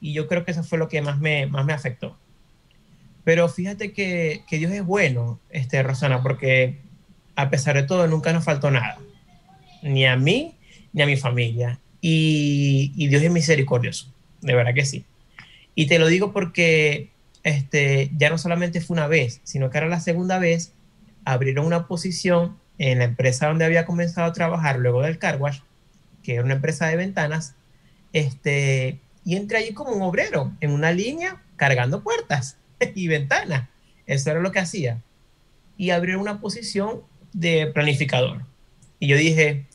Y 0.00 0.12
yo 0.12 0.26
creo 0.28 0.44
que 0.44 0.52
eso 0.52 0.62
fue 0.62 0.78
lo 0.78 0.88
que 0.88 1.02
más 1.02 1.18
me, 1.18 1.46
más 1.46 1.64
me 1.64 1.72
afectó. 1.72 2.16
Pero 3.24 3.48
fíjate 3.48 3.92
que, 3.92 4.44
que 4.46 4.58
Dios 4.58 4.70
es 4.72 4.84
bueno, 4.84 5.40
este, 5.50 5.82
Rosana, 5.82 6.22
porque 6.22 6.78
a 7.36 7.50
pesar 7.50 7.74
de 7.74 7.82
todo 7.82 8.06
nunca 8.06 8.32
nos 8.32 8.44
faltó 8.44 8.70
nada. 8.70 8.98
Ni 9.82 10.06
a 10.06 10.16
mí, 10.16 10.56
ni 10.92 11.02
a 11.02 11.06
mi 11.06 11.16
familia. 11.16 11.80
Y, 12.00 12.92
y 12.96 13.08
Dios 13.08 13.22
es 13.22 13.30
misericordioso, 13.30 14.12
de 14.42 14.54
verdad 14.54 14.74
que 14.74 14.84
sí. 14.84 15.04
Y 15.74 15.86
te 15.86 15.98
lo 15.98 16.06
digo 16.06 16.32
porque 16.32 17.10
este, 17.42 18.10
ya 18.16 18.28
no 18.28 18.36
solamente 18.36 18.82
fue 18.82 18.94
una 18.94 19.06
vez, 19.06 19.40
sino 19.42 19.70
que 19.70 19.78
era 19.78 19.88
la 19.88 20.00
segunda 20.00 20.38
vez, 20.38 20.72
abrieron 21.24 21.64
una 21.64 21.86
posición 21.88 22.58
en 22.78 22.98
la 22.98 23.04
empresa 23.04 23.48
donde 23.48 23.64
había 23.64 23.86
comenzado 23.86 24.26
a 24.26 24.32
trabajar 24.32 24.78
luego 24.78 25.02
del 25.02 25.18
car 25.18 25.40
wash, 25.40 25.60
que 26.22 26.34
era 26.34 26.44
una 26.44 26.54
empresa 26.54 26.86
de 26.88 26.96
ventanas, 26.96 27.54
este, 28.12 29.00
y 29.24 29.36
entré 29.36 29.58
allí 29.58 29.72
como 29.72 29.92
un 29.92 30.02
obrero, 30.02 30.52
en 30.60 30.72
una 30.72 30.92
línea, 30.92 31.42
cargando 31.56 32.02
puertas 32.02 32.58
y 32.94 33.08
ventanas. 33.08 33.68
Eso 34.06 34.30
era 34.30 34.40
lo 34.40 34.52
que 34.52 34.58
hacía. 34.60 35.02
Y 35.76 35.90
abrieron 35.90 36.22
una 36.22 36.40
posición 36.40 37.02
de 37.32 37.66
planificador. 37.68 38.42
Y 38.98 39.08
yo 39.08 39.16
dije, 39.16 39.66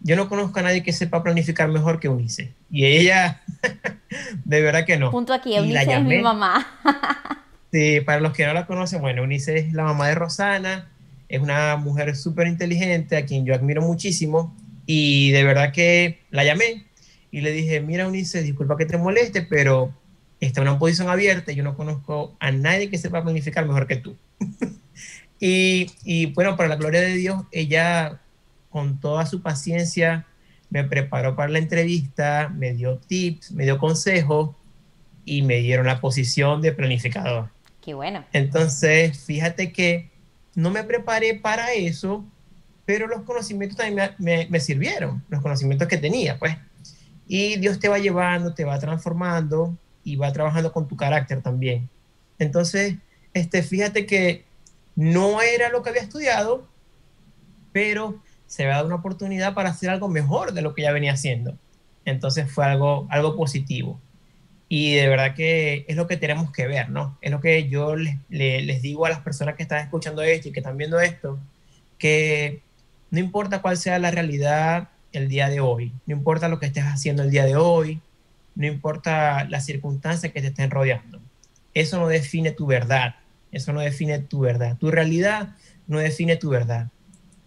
yo 0.00 0.16
no 0.16 0.28
conozco 0.28 0.58
a 0.58 0.62
nadie 0.62 0.82
que 0.82 0.92
sepa 0.92 1.22
planificar 1.22 1.68
mejor 1.68 2.00
que 2.00 2.08
Unice. 2.08 2.52
Y 2.70 2.86
ella, 2.86 3.42
de 4.44 4.60
verdad 4.60 4.84
que 4.84 4.96
no. 4.96 5.10
Punto 5.10 5.32
aquí, 5.32 5.58
Unice 5.58 5.92
es 5.92 6.04
mi 6.04 6.20
mamá. 6.20 6.66
sí, 7.72 8.00
para 8.00 8.20
los 8.20 8.32
que 8.32 8.46
no 8.46 8.52
la 8.52 8.66
conocen, 8.66 9.00
bueno, 9.00 9.22
Unice 9.22 9.58
es 9.58 9.72
la 9.72 9.84
mamá 9.84 10.08
de 10.08 10.14
Rosana, 10.14 10.90
es 11.28 11.40
una 11.40 11.76
mujer 11.76 12.16
súper 12.16 12.46
inteligente, 12.46 13.16
a 13.16 13.24
quien 13.24 13.44
yo 13.44 13.54
admiro 13.54 13.82
muchísimo, 13.82 14.56
y 14.86 15.30
de 15.30 15.44
verdad 15.44 15.72
que 15.72 16.20
la 16.30 16.44
llamé 16.44 16.86
y 17.30 17.40
le 17.40 17.52
dije, 17.52 17.80
mira 17.80 18.06
Unice, 18.06 18.42
disculpa 18.42 18.76
que 18.76 18.86
te 18.86 18.98
moleste, 18.98 19.42
pero 19.42 19.94
está 20.46 20.60
en 20.60 20.68
una 20.68 20.78
posición 20.78 21.08
abierta 21.08 21.52
yo 21.52 21.62
no 21.62 21.76
conozco 21.76 22.36
a 22.40 22.50
nadie 22.50 22.90
que 22.90 22.98
sepa 22.98 23.22
planificar 23.22 23.66
mejor 23.66 23.86
que 23.86 23.96
tú. 23.96 24.16
y, 25.40 25.86
y 26.04 26.26
bueno, 26.26 26.56
para 26.56 26.68
la 26.68 26.76
gloria 26.76 27.00
de 27.00 27.14
Dios, 27.14 27.44
ella 27.52 28.20
con 28.70 28.98
toda 29.00 29.26
su 29.26 29.42
paciencia 29.42 30.26
me 30.70 30.84
preparó 30.84 31.36
para 31.36 31.50
la 31.50 31.58
entrevista, 31.58 32.48
me 32.48 32.72
dio 32.72 32.96
tips, 32.98 33.52
me 33.52 33.64
dio 33.64 33.78
consejos 33.78 34.56
y 35.24 35.42
me 35.42 35.58
dieron 35.58 35.86
la 35.86 36.00
posición 36.00 36.62
de 36.62 36.72
planificador. 36.72 37.50
Qué 37.82 37.94
bueno. 37.94 38.24
Entonces, 38.32 39.18
fíjate 39.24 39.72
que 39.72 40.10
no 40.54 40.70
me 40.70 40.82
preparé 40.82 41.34
para 41.34 41.72
eso, 41.72 42.24
pero 42.86 43.06
los 43.06 43.22
conocimientos 43.22 43.76
también 43.76 44.12
me, 44.18 44.46
me, 44.48 44.60
sirvieron, 44.60 45.22
los 45.28 45.42
conocimientos 45.42 45.88
que 45.88 45.98
tenía, 45.98 46.38
pues. 46.38 46.56
Y 47.26 47.56
Dios 47.56 47.78
te 47.78 47.88
va 47.88 47.98
llevando, 47.98 48.54
te 48.54 48.64
va 48.64 48.78
transformando 48.78 49.76
y 50.04 50.16
va 50.16 50.32
trabajando 50.32 50.72
con 50.72 50.88
tu 50.88 50.96
carácter 50.96 51.42
también. 51.42 51.88
Entonces, 52.38 52.96
este, 53.34 53.62
fíjate 53.62 54.06
que 54.06 54.44
no 54.96 55.40
era 55.40 55.70
lo 55.70 55.82
que 55.82 55.90
había 55.90 56.02
estudiado, 56.02 56.66
pero 57.72 58.20
se 58.46 58.64
había 58.64 58.74
dado 58.74 58.86
una 58.86 58.96
oportunidad 58.96 59.54
para 59.54 59.70
hacer 59.70 59.90
algo 59.90 60.08
mejor 60.08 60.52
de 60.52 60.62
lo 60.62 60.74
que 60.74 60.82
ya 60.82 60.92
venía 60.92 61.12
haciendo. 61.12 61.56
Entonces 62.04 62.50
fue 62.50 62.64
algo, 62.66 63.06
algo 63.10 63.36
positivo. 63.36 63.98
Y 64.68 64.94
de 64.94 65.08
verdad 65.08 65.34
que 65.34 65.84
es 65.88 65.96
lo 65.96 66.06
que 66.06 66.16
tenemos 66.16 66.50
que 66.50 66.66
ver, 66.66 66.88
¿no? 66.88 67.16
Es 67.20 67.30
lo 67.30 67.40
que 67.40 67.68
yo 67.68 67.94
les, 67.94 68.16
les, 68.30 68.82
digo 68.82 69.06
a 69.06 69.10
las 69.10 69.20
personas 69.20 69.54
que 69.54 69.62
están 69.62 69.84
escuchando 69.84 70.22
esto 70.22 70.48
y 70.48 70.52
que 70.52 70.60
están 70.60 70.76
viendo 70.76 70.98
esto, 70.98 71.38
que 71.98 72.62
no 73.10 73.20
importa 73.20 73.60
cuál 73.60 73.76
sea 73.76 73.98
la 73.98 74.10
realidad 74.10 74.88
el 75.12 75.28
día 75.28 75.50
de 75.50 75.60
hoy, 75.60 75.92
no 76.06 76.16
importa 76.16 76.48
lo 76.48 76.58
que 76.58 76.66
estés 76.66 76.84
haciendo 76.84 77.22
el 77.22 77.30
día 77.30 77.44
de 77.44 77.56
hoy, 77.56 78.00
no 78.54 78.66
importa 78.66 79.44
las 79.44 79.64
circunstancias 79.64 80.32
que 80.32 80.40
te 80.40 80.48
estén 80.48 80.70
rodeando. 80.70 81.20
Eso 81.74 81.98
no 81.98 82.08
define 82.08 82.52
tu 82.52 82.66
verdad, 82.66 83.16
eso 83.50 83.72
no 83.72 83.80
define 83.80 84.18
tu 84.18 84.40
verdad. 84.40 84.76
Tu 84.78 84.90
realidad 84.90 85.56
no 85.86 85.98
define 85.98 86.36
tu 86.36 86.50
verdad 86.50 86.88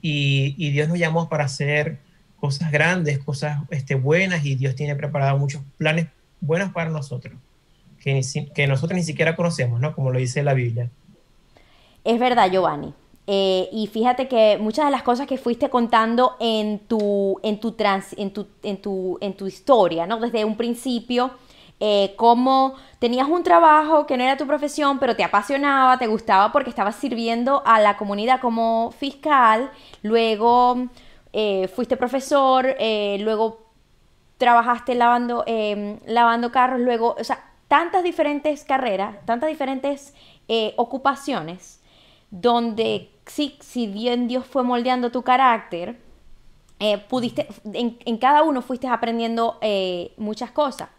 y, 0.07 0.69
Dios 0.71 0.87
nos 0.87 0.99
llamó 0.99 1.29
para 1.29 1.45
hacer 1.45 1.99
cosas 2.39 2.71
grandes, 2.71 3.19
cosas 3.19 3.63
este, 3.71 3.95
buenas 3.95 4.45
y 4.45 4.55
Dios 4.55 4.75
tiene 4.75 4.95
preparado 4.95 5.37
muchos 5.37 5.63
planes 5.77 6.07
buenos 6.41 6.71
para 6.71 6.91
nosotros, 6.91 7.33
que, 7.99 8.21
que 8.53 8.67
nosotros 8.67 8.97
ni 8.97 9.03
siquiera 9.03 9.35
conocemos, 9.35 9.79
¿no? 9.79 9.95
Como 9.95 10.11
lo 10.11 10.19
dice 10.19 10.43
la 10.43 10.53
Biblia. 10.53 10.91
Es 12.03 12.19
verdad, 12.19 12.51
Giovanni. 12.51 12.93
Eh, 13.27 13.69
y 13.71 13.87
fíjate 13.87 14.27
que 14.27 14.57
muchas 14.59 14.85
de 14.85 14.91
las 14.91 15.03
cosas 15.03 15.25
que 15.25 15.37
fuiste 15.37 15.69
contando 15.69 16.35
en 16.39 16.79
tu, 16.79 17.39
en 17.41 17.59
tu, 17.59 17.71
trans, 17.71 18.13
en 18.17 18.31
tu, 18.31 18.47
en 18.61 18.81
tu, 18.81 19.17
en 19.21 19.33
tu 19.35 19.47
historia, 19.47 20.05
¿no? 20.05 20.19
Desde 20.19 20.45
un 20.45 20.57
principio, 20.57 21.31
eh, 21.81 22.13
cómo 22.15 22.75
tenías 22.99 23.27
un 23.27 23.43
trabajo 23.43 24.05
que 24.05 24.15
no 24.15 24.23
era 24.23 24.37
tu 24.37 24.47
profesión, 24.47 24.97
pero 24.97 25.15
te 25.15 25.25
apasionaba, 25.25 25.97
te 25.97 26.07
gustaba 26.07 26.53
porque 26.53 26.69
estabas 26.69 26.95
sirviendo 26.95 27.63
a 27.65 27.81
la 27.81 27.97
comunidad 27.97 28.39
como 28.39 28.91
fiscal, 28.97 29.69
luego 30.01 30.87
eh, 31.33 31.67
fuiste 31.67 31.97
profesor, 31.97 32.65
eh, 32.79 33.17
luego 33.19 33.65
trabajaste 34.37 34.95
lavando, 34.95 35.43
em, 35.47 35.99
lavando 36.05 36.49
carros, 36.51 36.79
luego, 36.79 37.15
o 37.19 37.23
sea, 37.25 37.43
tantas 37.67 38.03
diferentes 38.03 38.63
carreras, 38.63 39.17
tantas 39.25 39.49
diferentes 39.49 40.13
ocupaciones, 40.77 41.81
donde 42.29 43.09
sí, 43.25 43.57
si 43.61 43.87
bien 43.87 44.27
Dios 44.27 44.45
fue 44.45 44.63
moldeando 44.63 45.11
tu 45.11 45.21
carácter, 45.23 45.99
pudiste, 47.09 47.47
en, 47.73 47.97
en, 48.05 48.17
cada 48.17 48.43
uno 48.43 48.61
fuiste 48.61 48.87
aprendiendo 48.87 49.59
muchas 50.17 50.51
cosas. 50.51 50.89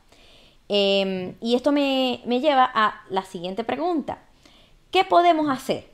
Em, 0.69 1.35
y 1.41 1.55
esto 1.55 1.71
me, 1.73 2.21
lleva 2.27 2.71
a 2.73 3.03
la 3.11 3.23
siguiente 3.23 3.65
pregunta. 3.65 4.19
¿Qué 4.91 5.05
podemos 5.05 5.49
hacer? 5.49 5.89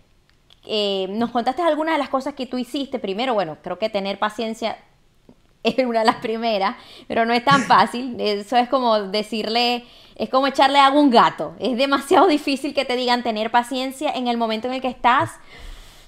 Eh, 0.65 1.07
nos 1.11 1.31
contaste 1.31 1.63
algunas 1.63 1.95
de 1.95 1.99
las 1.99 2.09
cosas 2.09 2.35
que 2.35 2.47
tú 2.47 2.59
hiciste. 2.59 2.99
Primero, 2.99 3.35
bueno, 3.35 3.59
creo 3.63 3.79
que 3.79 3.91
tener 3.91 4.19
paciencia 4.19 4.79
es 5.63 5.79
una 5.79 6.01
de 6.01 6.07
las 6.07 6.17
primeras, 6.17 6.77
pero 7.07 7.25
no 7.27 7.35
es 7.35 7.45
tan 7.45 7.63
fácil. 7.63 8.17
Eso 8.19 8.57
es 8.57 8.69
como 8.69 8.99
decirle, 9.01 9.85
es 10.17 10.31
como 10.31 10.47
echarle 10.47 10.79
agua 10.79 11.01
a 11.01 11.03
un 11.03 11.11
gato. 11.11 11.55
Es 11.59 11.77
demasiado 11.77 12.27
difícil 12.27 12.75
que 12.75 12.85
te 12.85 12.97
digan 12.97 13.23
tener 13.23 13.51
paciencia 13.51 14.11
en 14.13 14.29
el 14.29 14.39
momento 14.39 14.69
en 14.69 14.75
el 14.75 14.81
que 14.81 14.89
estás 14.89 15.33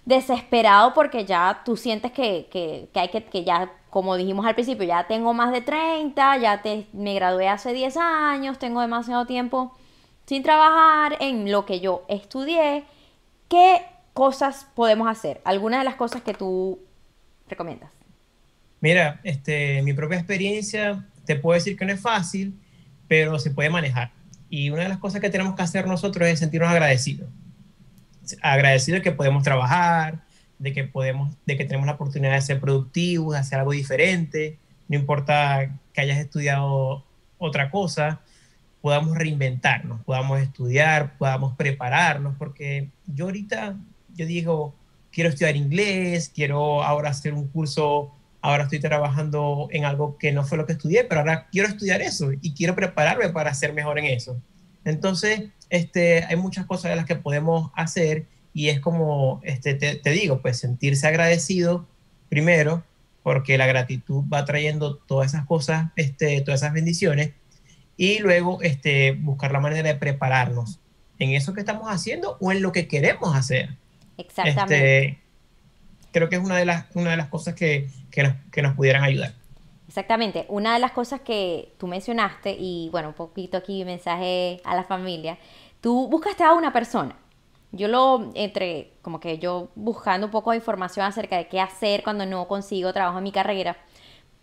desesperado 0.05 0.93
porque 0.95 1.25
ya 1.25 1.63
tú 1.65 1.77
sientes 1.77 2.13
que, 2.13 2.49
que, 2.51 2.89
que 2.93 3.01
hay 3.01 3.09
que, 3.09 3.25
que 3.25 3.45
ya, 3.45 3.73
como 3.91 4.17
dijimos 4.17 4.45
al 4.47 4.55
principio, 4.55 4.85
ya 4.87 5.07
tengo 5.07 5.33
más 5.33 5.53
de 5.53 5.61
30, 5.61 6.39
ya 6.39 6.63
te, 6.63 6.87
me 6.93 7.15
gradué 7.15 7.49
hace 7.49 7.73
10 7.73 7.97
años, 7.97 8.59
tengo 8.59 8.81
demasiado 8.81 9.27
tiempo 9.27 9.77
sin 10.27 10.43
trabajar 10.43 11.17
en 11.21 11.51
lo 11.51 11.67
que 11.67 11.81
yo 11.81 12.05
estudié. 12.09 12.85
¿Qué 13.49 13.83
cosas 14.13 14.67
podemos 14.75 15.09
hacer? 15.09 15.41
Algunas 15.45 15.81
de 15.81 15.85
las 15.85 15.97
cosas 15.97 16.23
que 16.23 16.35
tú 16.35 16.79
recomiendas. 17.49 17.91
Mira, 18.81 19.21
este, 19.23 19.83
mi 19.83 19.93
propia 19.93 20.19
experiencia 20.19 21.05
te 21.25 21.37
puedo 21.37 21.55
decir 21.55 21.77
que 21.77 21.85
no 21.85 21.93
es 21.93 22.01
fácil, 22.01 22.59
pero 23.09 23.39
se 23.39 23.51
puede 23.51 23.71
manejar. 23.71 24.11
Y 24.51 24.71
una 24.71 24.83
de 24.83 24.89
las 24.89 24.99
cosas 24.99 25.21
que 25.21 25.31
tenemos 25.31 25.55
que 25.55 25.63
hacer 25.63 25.87
nosotros 25.87 26.29
es 26.29 26.39
sentirnos 26.39 26.71
agradecidos. 26.71 27.29
Agradecidos 28.43 28.99
de 28.99 29.03
que 29.03 29.13
podemos 29.13 29.43
trabajar, 29.43 30.25
de 30.59 30.73
que, 30.73 30.85
podemos, 30.85 31.37
de 31.47 31.57
que 31.57 31.65
tenemos 31.65 31.87
la 31.87 31.95
oportunidad 31.95 32.33
de 32.33 32.41
ser 32.41 32.61
productivos, 32.61 33.35
de 33.35 33.41
hacer 33.41 33.59
algo 33.59 33.73
diferente, 33.73 34.59
no 34.89 34.97
importa 34.97 35.71
que 35.93 36.01
hayas 36.01 36.19
estudiado 36.19 37.05
otra 37.39 37.71
cosa, 37.71 38.21
podamos 38.81 39.17
reinventarnos, 39.17 40.03
podamos 40.03 40.41
estudiar, 40.41 41.17
podamos 41.17 41.57
prepararnos, 41.57 42.37
porque 42.39 42.91
yo 43.07 43.27
ahorita, 43.27 43.77
yo 44.15 44.27
digo, 44.27 44.75
quiero 45.11 45.31
estudiar 45.31 45.57
inglés, 45.57 46.31
quiero 46.35 46.83
ahora 46.83 47.11
hacer 47.11 47.33
un 47.33 47.49
curso, 47.49 48.13
ahora 48.43 48.65
estoy 48.65 48.81
trabajando 48.81 49.69
en 49.71 49.85
algo 49.85 50.19
que 50.19 50.33
no 50.33 50.45
fue 50.45 50.59
lo 50.59 50.67
que 50.67 50.73
estudié, 50.73 51.05
pero 51.05 51.21
ahora 51.21 51.49
quiero 51.51 51.69
estudiar 51.69 52.03
eso 52.03 52.31
y 52.33 52.53
quiero 52.53 52.75
prepararme 52.75 53.31
para 53.31 53.55
ser 53.55 53.73
mejor 53.73 53.99
en 53.99 54.07
eso. 54.07 54.37
Entonces, 54.85 55.45
este, 55.71 56.25
hay 56.25 56.37
muchas 56.37 56.67
cosas 56.67 56.91
de 56.91 56.97
las 56.97 57.07
que 57.07 57.17
podemos 57.17 57.71
hacer 57.75 58.27
y 58.53 58.69
es 58.69 58.81
como, 58.81 59.41
este, 59.43 59.75
te, 59.75 60.11
digo, 60.11 60.41
pues 60.41 60.59
sentirse 60.59 61.07
agradecido 61.07 61.87
primero, 62.29 62.85
porque 63.23 63.59
la 63.59 63.67
gratitud 63.67 64.25
va 64.33 64.45
trayendo 64.45 64.97
todas 64.97 65.35
esas 65.35 65.47
cosas, 65.47 65.91
este, 65.97 66.41
todas 66.43 66.63
esas 66.63 66.73
bendiciones, 66.73 67.33
y 67.97 68.21
luego 68.21 68.63
este, 68.63 69.13
buscar 69.13 69.53
la 69.53 69.61
manera 69.61 69.89
de 69.89 69.95
prepararnos 69.97 70.81
en 71.19 71.31
eso 71.31 71.53
que 71.53 71.61
estamos 71.61 71.89
haciendo 71.89 72.37
o 72.41 72.53
en 72.53 72.63
lo 72.63 72.73
que 72.73 72.87
queremos 72.87 73.35
hacer. 73.35 73.77
Exactamente. 74.19 74.99
Este, 75.07 75.19
creo 76.13 76.29
que 76.29 76.37
es 76.37 76.43
una 76.43 76.57
de 76.57 76.65
las, 76.65 76.87
una 76.95 77.11
de 77.11 77.17
las 77.17 77.29
cosas 77.29 77.55
que, 77.55 77.89
que, 78.11 78.23
nos, 78.23 78.35
que 78.53 78.63
nos 78.63 78.75
pudieran 78.75 79.03
ayudar. 79.03 79.35
Exactamente. 79.95 80.45
Una 80.49 80.75
de 80.75 80.81
las 80.81 80.91
cosas 80.91 81.21
que 81.21 81.73
tú 81.79 81.87
mencionaste, 81.87 82.57
y 82.59 82.89
bueno, 82.91 83.11
un 83.11 83.15
poquito 83.15 83.59
aquí 83.59 83.85
mensaje 83.85 84.61
a 84.65 84.75
la 84.75 84.83
familia, 84.83 85.39
tú 85.81 86.09
buscaste 86.09 86.43
a 86.43 86.53
una 86.53 86.73
persona. 86.73 87.17
Yo 87.71 87.87
lo, 87.87 88.33
entre, 88.35 88.95
como 89.03 89.21
que 89.21 89.39
yo 89.39 89.69
buscando 89.77 90.27
un 90.27 90.33
poco 90.33 90.51
de 90.51 90.57
información 90.57 91.07
acerca 91.07 91.37
de 91.37 91.47
qué 91.47 91.61
hacer 91.61 92.03
cuando 92.03 92.27
no 92.27 92.49
consigo 92.49 92.93
trabajo 92.93 93.19
en 93.19 93.23
mi 93.23 93.31
carrera, 93.31 93.77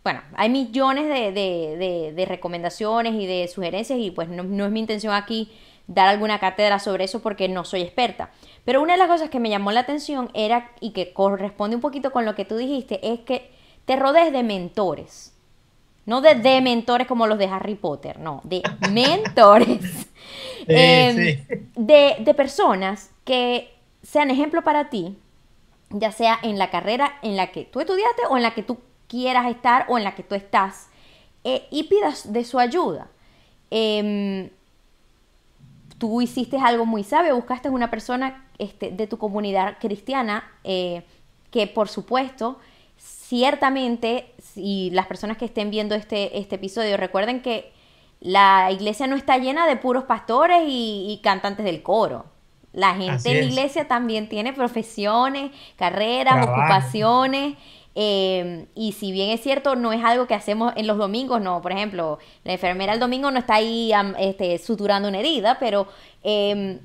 bueno, 0.06 0.22
hay 0.38 0.48
millones 0.48 1.10
de, 1.10 2.26
recomendaciones 2.30 3.16
y 3.16 3.26
de 3.26 3.50
sugerencias 3.50 4.00
y 4.00 4.10
pues 4.10 4.30
no, 4.30 4.66
es 4.66 4.72
mi 4.72 4.80
intención 4.80 5.14
aquí 5.14 5.52
dar 5.86 6.08
alguna 6.08 6.40
cátedra 6.40 6.80
sobre 6.80 7.04
eso 7.04 7.22
porque 7.22 7.50
no 7.50 7.66
soy 7.66 7.82
experta. 7.82 8.32
Pero 8.64 8.82
una 8.82 8.94
de 8.94 9.00
las 9.00 9.10
cosas 9.10 9.30
que 9.30 9.42
me 9.42 9.50
llamó 9.50 9.74
la 9.74 9.82
atención 9.82 10.32
era, 10.34 10.72
y 10.80 10.92
que 10.92 11.12
corresponde 11.12 11.76
un 11.76 11.82
poquito 11.82 12.12
con 12.12 12.24
lo 12.24 12.36
que 12.36 12.46
tú 12.46 12.56
dijiste, 12.56 13.06
es 13.06 13.20
que 13.20 13.52
te 13.84 13.98
rodees 13.98 14.32
de 14.32 14.44
mentores. 14.44 15.34
No 16.06 16.22
de, 16.22 16.36
de 16.36 16.62
mentores 16.62 17.08
como 17.08 17.28
los 17.28 17.38
de 17.38 17.46
Harry 17.46 17.76
Potter, 17.76 18.20
no, 18.20 18.42
de 18.44 18.64
mentores. 18.92 20.08
Em, 20.68 21.46
de, 21.76 22.16
de 22.20 22.34
personas 22.34 23.12
que 23.24 23.74
sean 24.04 24.30
ejemplo 24.30 24.64
para 24.64 24.90
ti, 24.90 25.18
ya 25.90 26.12
sea 26.12 26.40
en 26.42 26.58
la 26.58 26.70
carrera 26.70 27.14
en 27.22 27.36
la 27.36 27.52
que 27.52 27.66
tú 27.66 27.80
estudiaste 27.80 28.24
o 28.30 28.38
en 28.38 28.44
la 28.44 28.54
que 28.54 28.64
tú 28.64 28.78
quieras 29.08 29.50
estar 29.50 29.86
o 29.90 29.98
en 29.98 30.04
la 30.04 30.16
que 30.16 30.24
tú 30.24 30.36
estás 30.36 30.88
eh, 31.44 31.68
y 31.72 31.84
pidas 31.84 32.32
de 32.32 32.44
su 32.46 32.60
ayuda. 32.60 33.10
Em, 33.70 34.50
tú 35.98 36.22
hiciste 36.22 36.58
algo 36.58 36.86
muy 36.86 37.04
sabio, 37.04 37.36
buscaste 37.36 37.70
una 37.70 37.90
persona 37.90 38.46
este, 38.58 38.92
de 38.92 39.08
tu 39.08 39.18
comunidad 39.18 39.78
cristiana 39.80 40.50
eh, 40.64 41.04
que 41.52 41.68
por 41.68 41.90
supuesto, 41.90 42.60
ciertamente, 43.02 44.34
si 44.42 44.90
las 44.92 45.08
personas 45.08 45.38
que 45.38 45.46
estén 45.46 45.72
viendo 45.72 45.96
este, 45.96 46.38
este 46.38 46.56
episodio 46.56 46.98
recuerden 46.98 47.42
que 47.42 47.72
la 48.20 48.70
iglesia 48.72 49.08
no 49.08 49.16
está 49.16 49.38
llena 49.38 49.68
de 49.68 49.78
puros 49.78 50.04
pastores 50.04 50.64
y, 50.68 51.20
cantantes 51.24 51.66
del 51.66 51.82
coro. 51.82 52.26
La 52.74 52.96
gente 52.96 53.32
en 53.32 53.40
la 53.40 53.46
iglesia 53.46 53.88
también 53.88 54.30
tiene 54.30 54.54
profesiones, 54.54 55.52
carreras, 55.76 56.48
ocupaciones 56.48 57.56
Em, 57.94 58.68
y 58.74 58.94
si 58.94 59.12
bien 59.12 59.32
es 59.32 59.42
cierto, 59.42 59.76
no 59.76 59.92
es 59.92 60.04
algo 60.04 60.26
que 60.26 60.34
hacemos 60.34 60.74
en 60.78 60.88
los 60.88 60.98
domingos, 60.98 61.42
no, 61.42 61.62
por 61.62 61.74
ejemplo, 61.74 62.20
la 62.46 62.54
enfermera 62.54 62.94
el 62.94 63.00
domingo 63.00 63.32
no 63.32 63.40
está 63.40 63.56
ahí 63.56 63.92
este, 64.18 64.58
suturando 64.60 65.10
una 65.10 65.20
herida, 65.20 65.58
pero 65.60 65.88
em, 66.24 66.80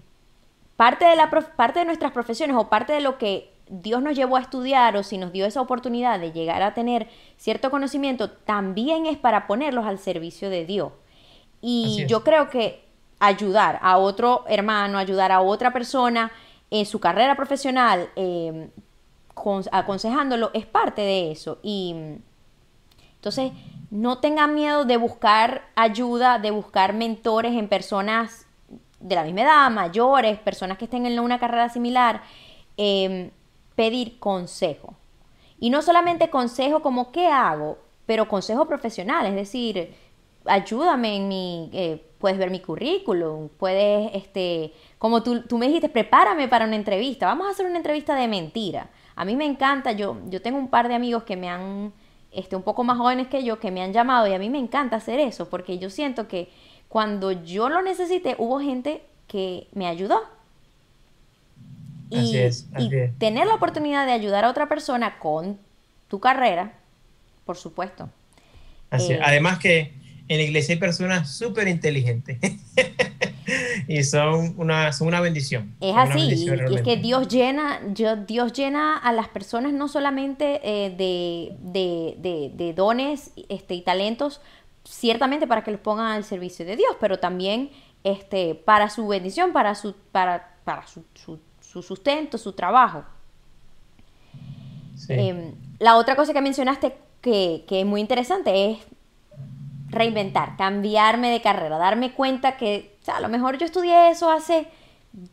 parte, 0.77 1.05
de 1.05 1.15
la, 1.15 1.31
parte 1.31 1.81
de 1.81 1.85
nuestras 1.85 2.13
profesiones 2.13 2.57
o 2.57 2.69
parte 2.69 2.93
de 2.93 3.01
lo 3.01 3.19
que 3.19 3.53
Dios 3.69 4.03
nos 4.03 4.17
llevó 4.17 4.37
a 4.37 4.41
estudiar 4.41 4.97
o 4.97 5.03
si 5.03 5.19
nos 5.19 5.33
dio 5.33 5.47
esa 5.47 5.61
oportunidad 5.61 6.21
de 6.21 6.33
llegar 6.33 6.63
a 6.63 6.75
tener 6.75 7.09
cierto 7.37 7.71
conocimiento, 7.71 8.31
también 8.31 9.07
es 9.07 9.19
para 9.19 9.47
ponerlos 9.47 9.87
al 9.87 9.99
servicio 9.99 10.51
de 10.51 10.65
Dios. 10.65 10.93
Y 11.61 12.05
yo 12.07 12.23
creo 12.23 12.49
que 12.49 12.85
ayudar 13.19 13.79
a 13.83 13.97
otro 13.99 14.45
hermano, 14.47 14.99
ayudar 14.99 15.33
a 15.33 15.41
otra 15.41 15.73
persona 15.73 16.31
en 16.71 16.87
su 16.87 17.01
carrera 17.01 17.35
profesional, 17.35 18.11
eh, 18.17 18.71
aconsejándolo, 19.73 20.51
es 20.55 20.67
parte 20.67 21.03
de 21.03 21.33
eso. 21.33 21.59
Y 21.63 21.95
entonces, 23.15 23.53
no 23.91 24.19
tengan 24.19 24.55
miedo 24.55 24.85
de 24.85 24.97
buscar 24.97 25.63
ayuda, 25.75 26.39
de 26.39 26.51
buscar 26.51 26.93
mentores 26.93 27.55
en 27.55 27.69
personas 27.69 28.47
de 29.01 29.15
la 29.15 29.25
misma 29.25 29.43
edad, 29.43 29.71
mayores, 29.71 30.39
personas 30.39 30.79
que 30.79 30.85
estén 30.87 31.07
en 31.07 31.19
una 31.19 31.39
carrera 31.39 31.69
similar, 31.69 32.23
em, 32.77 33.31
pedir 33.77 34.19
consejo. 34.19 34.95
Y 35.61 35.71
no 35.71 35.83
solamente 35.83 36.29
consejo 36.29 36.83
como 36.83 37.13
qué 37.13 37.29
hago, 37.29 37.79
pero 38.07 38.29
consejo 38.29 38.67
profesional, 38.67 39.27
es 39.27 39.35
decir, 39.35 39.95
ayúdame 40.45 41.17
en 41.17 41.29
mi, 41.29 41.71
eh, 41.73 42.03
puedes 42.19 42.39
ver 42.39 42.51
mi 42.51 42.61
currículum, 42.61 43.49
puedes, 43.49 44.11
este, 44.15 44.73
como 44.99 45.23
tú, 45.23 45.43
tú 45.43 45.59
me 45.59 45.67
dijiste, 45.67 45.89
prepárame 45.89 46.49
para 46.49 46.67
una 46.67 46.77
entrevista, 46.77 47.27
vamos 47.27 47.47
a 47.47 47.51
hacer 47.51 47.67
una 47.67 47.77
entrevista 47.77 48.15
de 48.15 48.29
mentira. 48.29 48.91
A 49.15 49.25
mí 49.25 49.37
me 49.37 49.45
encanta, 49.45 49.93
yo, 49.93 50.19
yo 50.29 50.43
tengo 50.43 50.59
un 50.59 50.69
par 50.69 50.89
de 50.89 50.95
amigos 50.95 51.25
que 51.25 51.37
me 51.37 51.49
han, 51.49 51.93
este, 52.31 52.57
un 52.57 52.63
poco 52.63 52.85
más 52.85 52.99
jóvenes 52.99 53.29
que 53.29 53.45
yo, 53.45 53.59
que 53.59 53.71
me 53.71 53.83
han 53.83 53.93
llamado 53.93 54.27
y 54.27 54.35
a 54.35 54.39
mí 54.39 54.51
me 54.51 54.59
encanta 54.59 54.97
hacer 54.97 55.19
eso, 55.21 55.49
porque 55.49 55.79
yo 55.79 55.91
siento 55.91 56.29
que 56.29 56.51
cuando 56.89 57.33
yo 57.33 57.69
lo 57.69 57.83
necesité, 57.83 58.37
hubo 58.39 58.61
gente 58.61 59.03
que 59.27 59.69
me 59.73 59.87
ayudó. 59.87 60.21
Y, 62.09 62.37
y 62.37 62.91
tener 63.19 63.47
la 63.47 63.55
oportunidad 63.55 64.07
de 64.07 64.13
ayudar 64.13 64.45
a 64.45 64.51
otra 64.51 64.69
persona 64.69 65.19
con 65.19 65.59
tu 66.09 66.21
carrera, 66.21 66.79
por 67.45 67.57
supuesto. 67.57 68.09
Eh, 68.93 69.21
Además 69.23 69.59
que 69.59 69.95
en 70.29 70.39
la 70.39 70.43
iglesia 70.43 70.75
hay 70.75 70.81
personas 70.81 71.37
súper 71.37 71.69
inteligentes. 71.69 72.39
y 73.89 74.03
son 74.03 74.55
una, 74.57 74.93
son 74.93 75.09
una 75.09 75.21
bendición. 75.21 75.75
Es 75.81 75.97
así, 75.97 76.21
y 76.21 76.75
es 76.75 76.83
que 76.83 76.97
Dios 76.97 77.29
llena, 77.29 77.81
Dios 77.87 78.53
llena 78.53 78.97
a 78.97 79.13
las 79.13 79.29
personas 79.29 79.73
no 79.73 79.89
solamente 79.89 80.61
eh, 80.65 80.91
de, 80.97 82.73
dones 82.75 83.31
este, 83.49 83.75
y 83.75 83.83
talentos, 83.83 84.41
ciertamente 84.85 85.47
para 85.47 85.63
que 85.63 85.71
los 85.71 85.81
pongan 85.81 86.13
al 86.13 86.25
servicio 86.25 86.65
de 86.65 86.77
Dios, 86.77 86.97
pero 87.01 87.19
también 87.19 87.71
este, 88.05 88.55
para 88.55 88.91
su 88.91 89.07
bendición, 89.07 89.53
para 89.53 89.75
su, 89.75 89.95
para, 90.13 90.57
para 90.65 90.87
su, 90.87 91.05
sustento, 91.83 92.39
su 92.39 92.53
trabajo. 92.53 93.05
Em, 95.09 95.55
la 95.79 95.97
otra 95.97 96.17
cosa 96.17 96.33
que 96.33 96.41
mencionaste 96.41 96.97
que, 97.21 97.65
que 97.69 97.81
es 97.81 97.87
muy 97.87 98.01
interesante 98.01 98.71
es 98.71 98.79
reinventar, 99.89 100.57
cambiarme 100.57 101.31
de 101.31 101.41
carrera, 101.41 101.79
darme 101.79 102.13
cuenta 102.13 102.57
que 102.57 102.97
a 103.07 103.21
lo 103.21 103.29
mejor 103.29 103.59
yo 103.59 103.67
estudié 103.67 104.11
eso 104.11 104.31
hace 104.31 104.69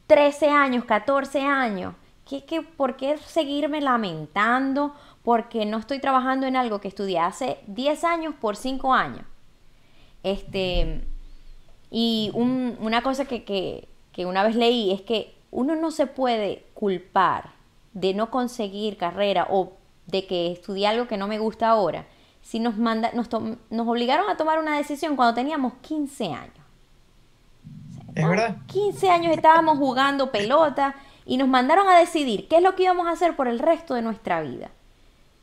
13 0.07 0.49
años, 0.49 0.85
14 0.85 1.41
años. 1.41 1.95
¿Qué, 2.27 2.45
qué, 2.45 2.61
por 2.61 2.95
qué 2.95 3.17
seguirme 3.17 3.81
lamentando 3.81 4.95
porque 5.23 5.65
no 5.65 5.77
estoy 5.77 5.99
trabajando 5.99 6.47
en 6.47 6.55
algo 6.55 6.79
que 6.79 6.87
estudié 6.87 7.19
hace 7.19 7.57
10 7.67 8.03
años 8.03 8.35
por 8.39 8.55
5 8.55 8.93
años? 8.93 9.25
Este, 10.23 11.05
y 11.91 12.31
una 12.33 13.01
cosa 13.03 13.25
que, 13.25 13.43
que, 13.43 13.89
que 14.13 14.25
una 14.25 14.43
vez 14.43 14.55
leí 14.55 14.91
es 14.91 15.01
que 15.01 15.32
uno 15.53 15.75
no 15.75 15.91
se 15.91 16.07
puede 16.07 16.65
culpar 16.73 17.51
de 17.93 18.13
no 18.13 18.29
conseguir 18.29 18.97
carrera 18.97 19.47
o 19.49 19.73
de 20.07 20.25
que 20.25 20.51
estudié 20.51 20.87
algo 20.87 21.07
que 21.07 21.17
no 21.17 21.27
me 21.27 21.39
gusta 21.39 21.69
ahora 21.69 22.05
si 22.41 22.59
nos, 22.59 22.77
manda, 22.77 23.11
nos, 23.13 23.29
nos 23.31 23.87
obligaron 23.87 24.29
a 24.29 24.35
tomar 24.35 24.59
una 24.59 24.77
decisión 24.77 25.15
cuando 25.15 25.33
teníamos 25.33 25.73
15 25.81 26.25
años? 26.25 26.57
Es 28.13 28.27
verdad. 28.27 28.57
15 28.67 29.09
años 29.09 29.33
estábamos 29.33 29.77
jugando 29.77 30.31
pelota 30.31 30.95
y 31.25 31.37
nos 31.37 31.47
mandaron 31.47 31.87
a 31.87 31.97
decidir 31.97 32.47
qué 32.47 32.57
es 32.57 32.63
lo 32.63 32.75
que 32.75 32.83
íbamos 32.83 33.07
a 33.07 33.11
hacer 33.11 33.35
por 33.35 33.47
el 33.47 33.59
resto 33.59 33.93
de 33.93 34.01
nuestra 34.01 34.41
vida. 34.41 34.71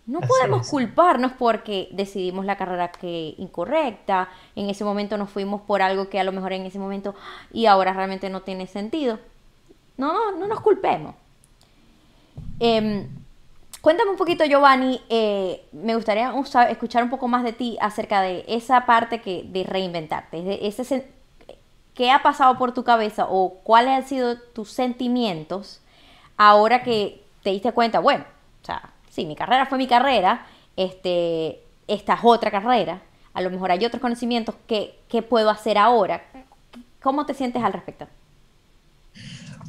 No 0.07 0.20
podemos 0.20 0.68
culparnos 0.68 1.33
porque 1.33 1.88
decidimos 1.92 2.44
la 2.44 2.57
carrera 2.57 2.90
que 2.90 3.35
incorrecta, 3.38 4.29
en 4.57 4.68
ese 4.68 4.85
momento 4.85 5.16
nos 5.16 5.31
fuimos 5.31 5.62
por 5.62 5.83
algo 5.83 6.09
que 6.09 6.18
a 6.18 6.25
lo 6.25 6.33
mejor 6.33 6.53
en 6.53 6.66
ese 6.66 6.79
momento 6.79 7.14
y 7.53 7.66
ahora 7.66 7.92
realmente 7.92 8.29
no 8.29 8.42
tiene 8.42 8.66
sentido. 8.66 9.20
No, 10.00 10.12
no, 10.12 10.36
no 10.38 10.46
nos 10.46 10.60
culpemos. 10.60 11.14
Em, 12.58 13.06
cuéntame 13.82 14.10
un 14.10 14.16
poquito, 14.16 14.44
Giovanni, 14.44 15.00
eh, 15.10 15.62
me 15.72 15.94
gustaría 15.94 16.32
escuchar 16.70 17.04
un 17.04 17.10
poco 17.10 17.28
más 17.28 17.44
de 17.44 17.52
ti 17.52 17.76
acerca 17.80 18.22
de 18.22 18.44
esa 18.48 18.86
parte 18.86 19.20
que, 19.20 19.44
de 19.44 19.62
reinventarte, 19.62 20.42
de 20.42 20.66
ese, 20.66 21.06
¿qué 21.94 22.10
ha 22.10 22.22
pasado 22.22 22.56
por 22.56 22.72
tu 22.72 22.82
cabeza 22.82 23.26
o 23.28 23.60
cuáles 23.62 23.92
han 23.92 24.06
sido 24.06 24.38
tus 24.38 24.70
sentimientos 24.70 25.80
ahora 26.38 26.82
que 26.82 27.22
te 27.42 27.50
diste 27.50 27.72
cuenta, 27.72 28.00
bueno, 28.00 28.24
o 28.62 28.64
sea, 28.64 28.90
sí, 29.10 29.26
mi 29.26 29.36
carrera 29.36 29.66
fue 29.66 29.76
mi 29.76 29.86
carrera, 29.86 30.46
este, 30.76 31.62
esta 31.86 32.14
es 32.14 32.20
otra 32.22 32.50
carrera, 32.50 33.02
a 33.34 33.42
lo 33.42 33.50
mejor 33.50 33.70
hay 33.70 33.84
otros 33.84 34.00
conocimientos 34.00 34.54
que, 34.66 34.96
puedo 35.28 35.50
hacer 35.50 35.76
ahora. 35.76 36.24
¿Cómo 37.02 37.26
te 37.26 37.34
sientes 37.34 37.62
al 37.62 37.72
respecto? 37.72 38.06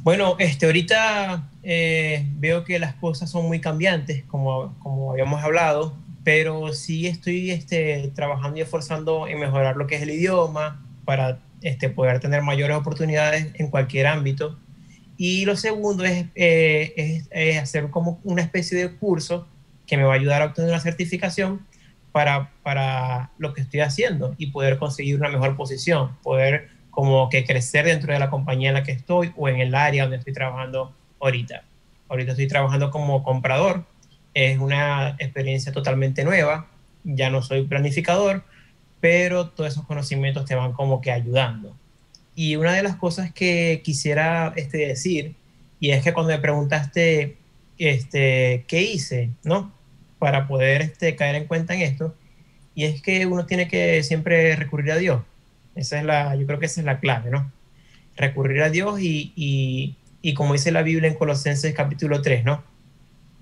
Bueno, 0.02 0.34
este, 0.40 0.66
ahorita 0.66 1.48
eh, 1.62 2.26
veo 2.34 2.64
que 2.64 2.80
las 2.80 2.94
cosas 2.94 3.30
son 3.30 3.46
muy 3.46 3.60
cambiantes, 3.60 4.24
como, 4.24 4.76
como 4.80 5.12
habíamos 5.12 5.44
hablado, 5.44 5.96
pero 6.24 6.72
sí 6.72 7.06
estoy 7.06 7.52
este, 7.52 8.10
trabajando 8.12 8.58
y 8.58 8.62
esforzando 8.62 9.28
en 9.28 9.38
mejorar 9.38 9.76
lo 9.76 9.86
que 9.86 9.94
es 9.94 10.02
el 10.02 10.10
idioma 10.10 10.84
para 11.04 11.38
este, 11.60 11.88
poder 11.88 12.18
tener 12.18 12.42
mayores 12.42 12.76
oportunidades 12.76 13.52
en 13.54 13.70
cualquier 13.70 14.08
ámbito. 14.08 14.58
Y 15.16 15.44
lo 15.44 15.54
segundo 15.54 16.04
es, 16.04 16.26
eh, 16.34 17.22
es, 17.30 17.58
hacer 17.58 17.88
como 17.90 18.20
una 18.24 18.42
especie 18.42 18.76
de 18.76 18.96
curso 18.96 19.46
que 19.86 19.96
me 19.96 20.02
va 20.02 20.14
a 20.14 20.16
ayudar 20.16 20.42
a 20.42 20.46
obtener 20.46 20.70
una 20.70 20.80
certificación 20.80 21.64
para, 22.10 22.50
para 22.64 23.30
lo 23.38 23.54
que 23.54 23.60
estoy 23.60 23.80
haciendo 23.80 24.34
y 24.36 24.48
poder 24.48 24.78
conseguir 24.78 25.14
una 25.14 25.28
mejor 25.28 25.54
posición, 25.56 26.18
poder 26.24 26.71
como 26.92 27.28
que 27.30 27.44
crecer 27.44 27.86
dentro 27.86 28.12
de 28.12 28.18
la 28.18 28.30
compañía 28.30 28.68
en 28.68 28.74
la 28.74 28.82
que 28.84 28.92
estoy 28.92 29.32
o 29.36 29.48
en 29.48 29.60
el 29.60 29.74
área 29.74 30.04
donde 30.04 30.18
estoy 30.18 30.34
trabajando 30.34 30.94
ahorita. 31.20 31.64
Ahorita 32.08 32.32
estoy 32.32 32.46
trabajando 32.46 32.90
como 32.90 33.24
comprador, 33.24 33.84
es 34.34 34.58
una 34.58 35.16
experiencia 35.18 35.72
totalmente 35.72 36.22
nueva, 36.22 36.68
ya 37.02 37.30
no 37.30 37.42
soy 37.42 37.66
planificador, 37.66 38.44
pero 39.00 39.48
todos 39.48 39.72
esos 39.72 39.86
conocimientos 39.86 40.44
te 40.44 40.54
van 40.54 40.74
como 40.74 41.00
que 41.00 41.10
ayudando. 41.10 41.74
Y 42.34 42.56
una 42.56 42.74
de 42.74 42.82
las 42.82 42.96
cosas 42.96 43.32
que 43.32 43.80
quisiera 43.82 44.52
este, 44.56 44.86
decir, 44.86 45.34
y 45.80 45.90
es 45.90 46.04
que 46.04 46.12
cuando 46.12 46.32
me 46.32 46.38
preguntaste 46.38 47.38
este, 47.78 48.64
qué 48.68 48.82
hice, 48.82 49.30
¿no? 49.44 49.72
Para 50.18 50.46
poder 50.46 50.82
este, 50.82 51.16
caer 51.16 51.36
en 51.36 51.46
cuenta 51.46 51.74
en 51.74 51.80
esto, 51.80 52.14
y 52.74 52.84
es 52.84 53.00
que 53.00 53.24
uno 53.24 53.46
tiene 53.46 53.66
que 53.66 54.02
siempre 54.02 54.54
recurrir 54.56 54.92
a 54.92 54.96
Dios. 54.96 55.22
Esa 55.74 55.98
es 55.98 56.04
la, 56.04 56.34
yo 56.36 56.46
creo 56.46 56.58
que 56.58 56.66
esa 56.66 56.80
es 56.80 56.86
la 56.86 57.00
clave, 57.00 57.30
¿no? 57.30 57.50
Recurrir 58.16 58.62
a 58.62 58.70
Dios 58.70 59.00
y, 59.00 59.32
y, 60.22 60.34
como 60.34 60.52
dice 60.52 60.70
la 60.70 60.82
Biblia 60.82 61.08
en 61.08 61.14
Colosenses 61.14 61.74
capítulo 61.74 62.22
3, 62.22 62.44
¿no? 62.44 62.62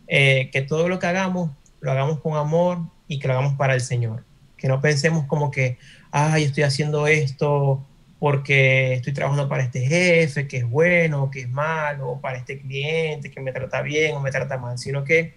Eh, 0.09 0.51
que 0.53 0.63
todo 0.63 0.89
lo 0.89 0.99
que 0.99 1.07
hagamos, 1.07 1.51
lo 1.81 1.91
hagamos 1.93 2.21
con 2.21 2.37
amor 2.37 2.79
y 3.09 3.19
que 3.19 3.29
lo 3.29 3.35
hagamos 3.35 3.55
para 3.55 3.75
el 3.75 3.81
Señor 3.81 4.25
que 4.61 4.69
no 4.69 4.81
pensemos 4.81 5.25
como 5.25 5.51
que, 5.51 5.79
ay, 6.13 6.45
estoy 6.45 6.65
haciendo 6.65 7.07
esto 7.07 7.85
porque 8.19 8.93
estoy 8.93 9.15
trabajando 9.15 9.49
para 9.49 9.63
este 9.63 9.81
jefe, 9.81 10.47
que 10.47 10.59
es 10.59 10.69
bueno, 10.69 11.31
que 11.31 11.41
es 11.41 11.49
malo, 11.49 12.11
o 12.11 12.21
para 12.21 12.37
este 12.37 12.61
cliente, 12.61 13.31
que 13.31 13.41
me 13.41 13.53
trata 13.53 13.81
bien 13.81 14.15
o 14.15 14.21
me 14.21 14.31
trata 14.31 14.59
mal, 14.59 14.79
sino 14.79 15.03
que 15.03 15.35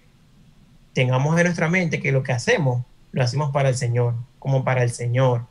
tengamos 0.92 1.36
en 1.38 1.44
nuestra 1.44 1.70
mente 1.70 2.00
que 2.00 2.12
lo 2.12 2.22
que 2.22 2.32
hacemos, 2.32 2.84
lo 3.12 3.22
hacemos 3.22 3.50
para 3.50 3.70
el 3.70 3.76
Señor, 3.76 4.14
como 4.38 4.62
para 4.62 4.82
el 4.82 4.90
Señor. 4.90 5.46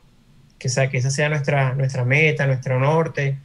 Que, 0.63 0.69
sea, 0.69 0.89
que 0.89 0.97
esa 0.97 1.11
sea 1.11 1.27
nuestra, 1.27 1.75
nuestra 1.75 2.05
meta, 2.05 2.47
nuestro 2.47 2.79
norte, 2.79 3.37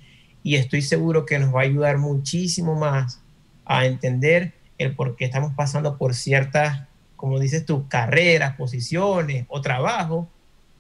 y 0.44 0.54
estoy 0.54 0.83
seguro 0.83 1.26
que 1.26 1.38
nos 1.38 1.52
va 1.52 1.61
a 1.61 1.64
ayudar 1.64 1.98
muchísimo 1.98 2.76
más 2.76 3.20
a 3.64 3.87
entender 3.87 4.54
el 4.78 4.94
por 4.94 5.16
qué 5.16 5.24
estamos 5.24 5.52
pasando 5.54 5.98
por 5.98 6.14
ciertas 6.14 6.88
como 7.18 7.40
dices 7.40 7.66
tú, 7.66 7.88
carreras, 7.88 8.57
posiciones 8.57 9.44
o 9.48 9.61
trabajo 9.61 10.28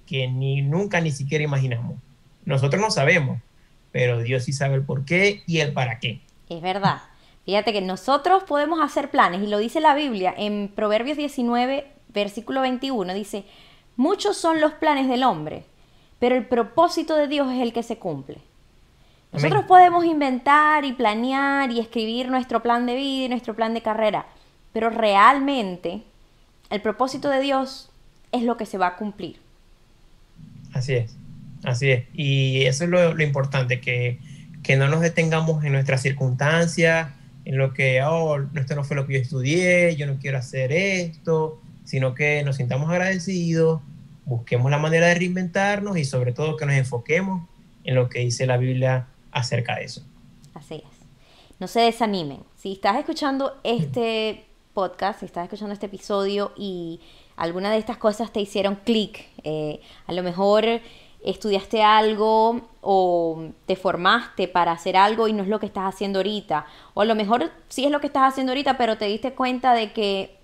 que 0.06 0.28
ni 0.28 0.62
nunca 0.62 1.00
ni 1.00 1.10
siquiera 1.10 1.42
imaginamos. 1.42 1.98
Nosotros 2.44 2.80
no 2.80 2.92
sabemos, 2.92 3.42
pero 3.90 4.20
Dios 4.20 4.44
sí 4.44 4.52
sabe 4.52 4.76
el 4.76 4.82
por 4.82 5.04
qué 5.04 5.42
y 5.46 5.58
el 5.58 5.72
para 5.72 5.98
qué. 5.98 6.20
Es 6.48 6.62
verdad. 6.62 7.02
Fíjate 7.44 7.72
que 7.72 7.82
nosotros 7.82 8.44
podemos 8.44 8.80
hacer 8.80 9.10
planes, 9.10 9.42
y 9.42 9.48
lo 9.48 9.58
dice 9.58 9.80
la 9.80 9.94
Biblia 9.94 10.32
en 10.36 10.68
Proverbios 10.68 11.16
19, 11.16 11.86
versículo 12.14 12.60
21, 12.60 13.12
dice, 13.14 13.44
muchos 13.96 14.36
son 14.36 14.60
los 14.60 14.72
planes 14.74 15.08
del 15.08 15.24
hombre, 15.24 15.64
pero 16.18 16.36
el 16.36 16.46
propósito 16.46 17.16
de 17.16 17.28
Dios 17.28 17.52
es 17.52 17.62
el 17.62 17.72
que 17.72 17.82
se 17.82 17.98
cumple. 17.98 18.38
Nosotros 19.32 19.64
podemos 19.66 20.04
inventar 20.04 20.84
y 20.84 20.92
planear 20.92 21.70
y 21.70 21.80
escribir 21.80 22.28
nuestro 22.30 22.62
plan 22.62 22.86
de 22.86 22.94
vida 22.94 23.26
y 23.26 23.28
nuestro 23.28 23.54
plan 23.54 23.74
de 23.74 23.82
carrera, 23.82 24.26
pero 24.72 24.88
realmente 24.88 26.02
el 26.70 26.80
propósito 26.80 27.28
de 27.28 27.40
Dios 27.40 27.90
es 28.32 28.42
lo 28.42 28.56
que 28.56 28.66
se 28.66 28.78
va 28.78 28.88
a 28.88 28.96
cumplir. 28.96 29.36
Así 30.72 30.94
es, 30.94 31.14
así 31.64 31.90
es. 31.90 32.04
Y 32.14 32.62
eso 32.62 32.84
es 32.84 32.90
lo, 32.90 33.22
importante, 33.22 33.80
que, 33.80 34.18
no 34.76 34.88
nos 34.88 35.00
detengamos 35.00 35.64
en 35.64 35.72
nuestras 35.72 36.02
circunstancias, 36.02 37.10
en 37.44 37.58
lo 37.58 37.72
que, 37.72 38.02
oh, 38.02 38.38
esto 38.54 38.74
no 38.74 38.84
fue 38.84 38.96
lo 38.96 39.06
que 39.06 39.14
yo 39.14 39.20
estudié, 39.20 39.96
yo 39.96 40.06
no 40.06 40.18
quiero 40.18 40.38
hacer 40.38 40.72
esto, 40.72 41.60
sino 41.84 42.14
que 42.14 42.42
nos 42.44 42.56
sintamos 42.56 42.90
agradecidos, 42.90 43.80
busquemos 44.28 44.70
la 44.70 44.78
manera 44.78 45.06
de 45.08 45.14
reinventarnos 45.14 45.96
y 45.96 46.04
sobre 46.04 46.32
todo 46.32 46.56
que 46.56 46.66
nos 46.66 46.74
enfoquemos 46.74 47.48
en 47.84 47.94
lo 47.94 48.08
que 48.08 48.20
dice 48.20 48.46
la 48.46 48.58
Biblia 48.58 49.08
acerca 49.32 49.76
de 49.76 49.84
eso. 49.84 50.02
Así 50.54 50.74
es. 50.74 50.98
No 51.58 51.66
se 51.66 51.80
desanimen. 51.80 52.40
Si 52.56 52.72
estás 52.72 52.98
escuchando 52.98 53.58
este 53.64 54.44
podcast, 54.74 55.20
si 55.20 55.26
estás 55.26 55.44
escuchando 55.44 55.72
este 55.72 55.86
episodio 55.86 56.52
y 56.56 57.00
alguna 57.36 57.70
de 57.70 57.78
estas 57.78 57.96
cosas 57.96 58.32
te 58.32 58.40
hicieron 58.40 58.76
clic, 58.76 59.26
eh, 59.42 59.80
a 60.06 60.12
lo 60.12 60.22
mejor 60.22 60.64
estudiaste 61.24 61.82
algo 61.82 62.68
o 62.80 63.48
te 63.66 63.74
formaste 63.74 64.46
para 64.46 64.72
hacer 64.72 64.96
algo 64.96 65.26
y 65.26 65.32
no 65.32 65.42
es 65.42 65.48
lo 65.48 65.58
que 65.58 65.66
estás 65.66 65.84
haciendo 65.84 66.20
ahorita, 66.20 66.66
o 66.94 67.00
a 67.00 67.04
lo 67.04 67.14
mejor 67.14 67.50
sí 67.68 67.84
es 67.84 67.90
lo 67.90 68.00
que 68.00 68.06
estás 68.06 68.32
haciendo 68.32 68.52
ahorita, 68.52 68.78
pero 68.78 68.98
te 68.98 69.06
diste 69.06 69.32
cuenta 69.32 69.74
de 69.74 69.92
que 69.92 70.37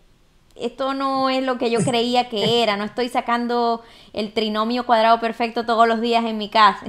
esto 0.56 0.94
no 0.94 1.30
es 1.30 1.42
lo 1.42 1.58
que 1.58 1.70
yo 1.70 1.80
creía 1.80 2.28
que 2.28 2.62
era, 2.62 2.76
no 2.76 2.84
estoy 2.84 3.08
sacando 3.08 3.82
el 4.12 4.32
trinomio 4.32 4.86
cuadrado 4.86 5.20
perfecto 5.20 5.66
todos 5.66 5.88
los 5.88 6.00
días 6.00 6.24
en 6.24 6.38
mi 6.38 6.48
casa. 6.48 6.86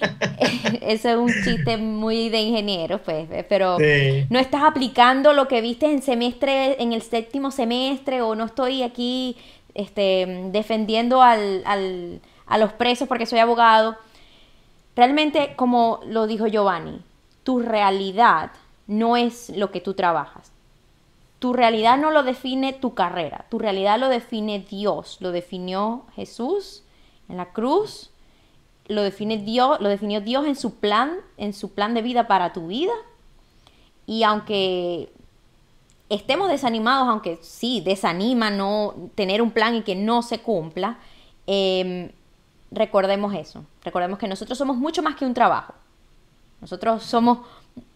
Eso 0.80 1.08
es 1.08 1.16
un 1.16 1.32
chiste 1.44 1.76
muy 1.76 2.28
de 2.28 2.40
ingeniero, 2.40 2.98
pues, 3.02 3.30
eh, 3.30 3.44
pero 3.48 3.78
no 4.30 4.38
estás 4.38 4.62
aplicando 4.62 5.32
lo 5.32 5.48
que 5.48 5.60
viste 5.60 5.86
en 5.86 6.02
semestre, 6.02 6.80
en 6.82 6.92
el 6.92 7.02
séptimo 7.02 7.50
semestre, 7.50 8.22
o 8.22 8.34
no 8.34 8.46
estoy 8.46 8.82
aquí 8.82 9.36
este, 9.74 10.48
defendiendo 10.52 11.22
al, 11.22 11.62
al, 11.64 12.20
a 12.46 12.58
los 12.58 12.72
presos 12.72 13.08
porque 13.08 13.26
soy 13.26 13.38
abogado. 13.38 13.96
Realmente, 14.94 15.54
como 15.56 16.00
lo 16.06 16.26
dijo 16.26 16.46
Giovanni, 16.46 17.00
tu 17.44 17.60
realidad 17.60 18.50
no 18.86 19.16
es 19.16 19.50
lo 19.50 19.70
que 19.70 19.80
tú 19.80 19.94
trabajas. 19.94 20.51
Tu 21.42 21.52
realidad 21.52 21.98
no 21.98 22.12
lo 22.12 22.22
define 22.22 22.72
tu 22.72 22.94
carrera, 22.94 23.46
tu 23.50 23.58
realidad 23.58 23.98
lo 23.98 24.08
define 24.08 24.60
Dios, 24.60 25.16
lo 25.18 25.32
definió 25.32 26.04
Jesús 26.14 26.84
en 27.28 27.36
la 27.36 27.52
cruz 27.52 28.12
lo 28.88 29.02
define 29.02 29.38
Dios, 29.38 29.80
lo 29.80 29.88
definió 29.88 30.20
Dios 30.20 30.46
en 30.46 30.56
su 30.56 30.76
plan, 30.76 31.16
en 31.36 31.52
su 31.52 31.72
plan 31.72 31.94
de 31.94 32.02
vida 32.02 32.26
para 32.26 32.52
tu 32.52 32.66
vida. 32.66 32.92
Y 34.06 34.22
aunque 34.24 35.12
estemos 36.08 36.48
desanimados, 36.48 37.08
aunque 37.08 37.38
sí 37.42 37.80
desanima 37.80 38.50
no 38.50 38.94
tener 39.14 39.40
un 39.40 39.50
plan 39.50 39.74
y 39.74 39.82
que 39.82 39.94
no 39.94 40.22
se 40.22 40.40
cumpla, 40.40 40.98
em, 41.46 42.10
recordemos 42.70 43.34
eso. 43.34 43.64
Recordemos 43.84 44.18
que 44.18 44.28
nosotros 44.28 44.58
somos 44.58 44.76
mucho 44.76 45.02
más 45.02 45.16
que 45.16 45.24
un 45.24 45.34
trabajo. 45.34 45.74
Nosotros 46.60 47.02
somos 47.02 47.38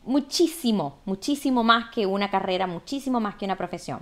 muchísimo, 0.06 1.00
muchísimo 1.04 1.62
más 1.62 1.90
que 1.90 2.06
una 2.06 2.30
carrera, 2.30 2.66
muchísimo 2.66 3.20
más 3.20 3.34
que 3.34 3.44
una 3.44 3.56
profesión. 3.56 4.00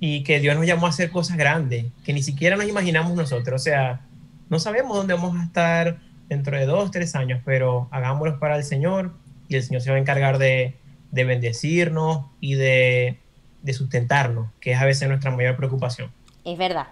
Y 0.00 0.24
que 0.24 0.40
Dios 0.40 0.56
nos 0.56 0.66
llamó 0.66 0.86
a 0.86 0.90
hacer 0.90 1.10
cosas 1.10 1.36
grandes, 1.36 1.86
que 2.04 2.12
ni 2.12 2.22
siquiera 2.22 2.56
nos 2.56 2.68
imaginamos 2.68 3.14
nosotros. 3.14 3.60
O 3.60 3.64
sea, 3.64 4.00
no 4.48 4.58
sabemos 4.58 4.96
dónde 4.96 5.14
vamos 5.14 5.38
a 5.38 5.44
estar 5.44 5.98
dentro 6.28 6.56
de 6.56 6.66
dos, 6.66 6.90
tres 6.90 7.14
años, 7.14 7.40
pero 7.44 7.88
hagámoslo 7.90 8.38
para 8.38 8.56
el 8.56 8.64
Señor 8.64 9.12
y 9.48 9.56
el 9.56 9.62
Señor 9.62 9.82
se 9.82 9.90
va 9.90 9.96
a 9.96 10.00
encargar 10.00 10.38
de, 10.38 10.76
bendecirnos 11.10 12.26
y 12.40 12.54
de, 12.54 13.18
de 13.62 13.72
sustentarnos, 13.74 14.48
que 14.60 14.72
es 14.72 14.80
a 14.80 14.84
veces 14.84 15.08
nuestra 15.08 15.30
mayor 15.30 15.56
preocupación. 15.56 16.10
Es 16.44 16.58
verdad. 16.58 16.88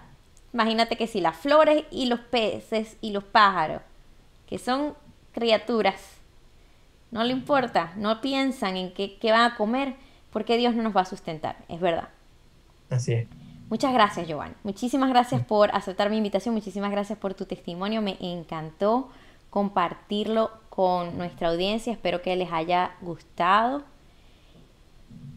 Imagínate 0.53 0.95
que 0.95 1.07
si 1.07 1.21
las 1.21 1.37
flores 1.37 1.83
y 1.91 2.05
los 2.05 2.19
peces 2.19 2.97
y 3.01 3.11
los 3.11 3.23
pájaros, 3.23 3.81
que 4.47 4.57
son 4.57 4.93
criaturas, 5.31 5.95
no 7.11 7.23
le 7.23 7.33
importa, 7.33 7.93
no 7.97 8.21
piensan 8.21 8.77
en 8.77 8.93
qué, 8.93 9.17
qué 9.19 9.31
van 9.31 9.51
a 9.51 9.55
comer, 9.55 9.95
porque 10.31 10.57
Dios 10.57 10.73
no 10.75 10.83
nos 10.83 10.95
va 10.95 11.01
a 11.01 11.05
sustentar, 11.05 11.57
es 11.67 11.79
verdad. 11.79 12.09
Así 12.89 13.13
es. 13.13 13.27
Muchas 13.69 13.93
gracias, 13.93 14.27
Giovanni. 14.27 14.55
Muchísimas 14.63 15.09
gracias 15.09 15.45
por 15.45 15.73
aceptar 15.75 16.09
mi 16.09 16.17
invitación, 16.17 16.53
muchísimas 16.53 16.91
gracias 16.91 17.17
por 17.17 17.33
tu 17.33 17.45
testimonio, 17.45 18.01
me 18.01 18.17
encantó 18.19 19.09
compartirlo 19.49 20.51
con 20.69 21.17
nuestra 21.17 21.49
audiencia, 21.49 21.93
espero 21.93 22.21
que 22.21 22.35
les 22.35 22.51
haya 22.51 22.91
gustado. 23.01 23.83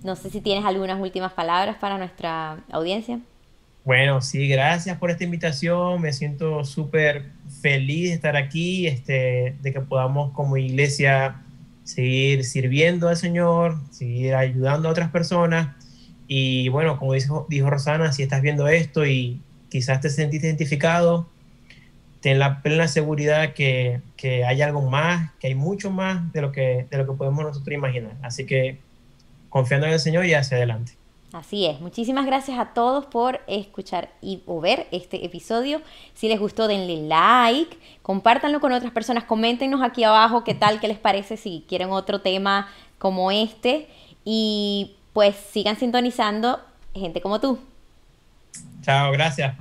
No 0.03 0.17
sé 0.17 0.31
si 0.31 0.41
tienes 0.41 0.65
algunas 0.65 1.01
últimas 1.01 1.33
palabras 1.33 1.77
para 1.77 1.99
nuestra 1.99 2.63
audiencia. 2.71 3.19
Bueno, 3.85 4.23
sí, 4.23 4.49
gracias 4.49 4.97
por 4.99 5.11
esta 5.11 5.25
invitación. 5.25 6.01
Me 6.01 6.13
siento 6.13 6.65
súper 6.65 7.31
feliz 7.61 8.09
de 8.09 8.15
estar 8.15 8.37
aquí, 8.37 8.87
este, 8.87 9.57
de 9.61 9.73
que 9.73 9.81
podamos 9.81 10.33
como 10.33 10.57
iglesia 10.57 11.43
seguir 11.85 12.44
sirviendo 12.44 13.09
al 13.09 13.16
Señor, 13.16 13.79
seguir 13.90 14.35
ayudando 14.35 14.88
a 14.88 14.90
otras 14.90 15.11
personas. 15.11 15.77
Y 16.27 16.68
bueno, 16.70 16.99
como 16.99 17.12
dijo, 17.12 17.47
dijo 17.49 17.70
Rosana, 17.70 18.12
si 18.12 18.23
estás 18.23 18.42
viendo 18.42 18.66
esto 18.66 19.07
y 19.07 19.40
quizás 19.68 20.01
te 20.01 20.11
sentiste 20.11 20.47
identificado, 20.47 21.29
ten 22.20 22.38
la 22.38 22.62
plena 22.62 22.88
seguridad 22.88 23.53
que, 23.53 24.01
que, 24.16 24.44
hay 24.44 24.62
algo 24.62 24.88
más, 24.88 25.33
que 25.38 25.49
hay 25.49 25.55
mucho 25.55 25.90
más 25.90 26.33
de 26.33 26.40
lo 26.40 26.53
que, 26.53 26.87
de 26.90 26.99
lo 26.99 27.07
que 27.07 27.12
podemos 27.12 27.44
nosotros 27.44 27.75
imaginar. 27.75 28.16
Así 28.23 28.47
que 28.47 28.79
confiando 29.51 29.87
en 29.87 29.92
el 29.92 30.01
Señor 30.01 30.25
y 30.25 30.35
hacia 30.35 30.57
adelante. 30.57 30.92
Así 31.35 31.66
es. 31.66 31.81
Muchísimas 31.81 32.27
gracias 32.27 32.61
a 32.61 32.66
todos 32.66 33.07
por 33.07 33.40
escuchar 33.49 34.09
y 34.23 34.44
o 34.47 34.61
ver 34.61 34.87
este 34.92 35.27
episodio. 35.27 35.81
Si 36.14 36.29
les 36.29 36.38
gustó, 36.38 36.68
denle 36.68 37.09
like, 37.09 37.77
compártanlo 38.03 38.61
con 38.61 38.73
otras 38.73 38.92
personas, 38.92 39.25
coméntenos 39.25 39.83
aquí 39.83 40.05
abajo 40.05 40.44
qué 40.44 40.55
tal, 40.55 40.79
qué 40.79 40.87
les 40.87 40.99
parece, 40.99 41.37
si 41.37 41.64
quieren 41.68 41.90
otro 41.90 42.20
tema 42.20 42.68
como 42.99 43.33
este. 43.33 43.88
Y 44.25 44.94
pues 45.12 45.35
sigan 45.35 45.77
sintonizando 45.77 46.61
gente 46.94 47.20
como 47.20 47.40
tú. 47.40 47.59
Chao, 48.83 49.11
gracias. 49.11 49.57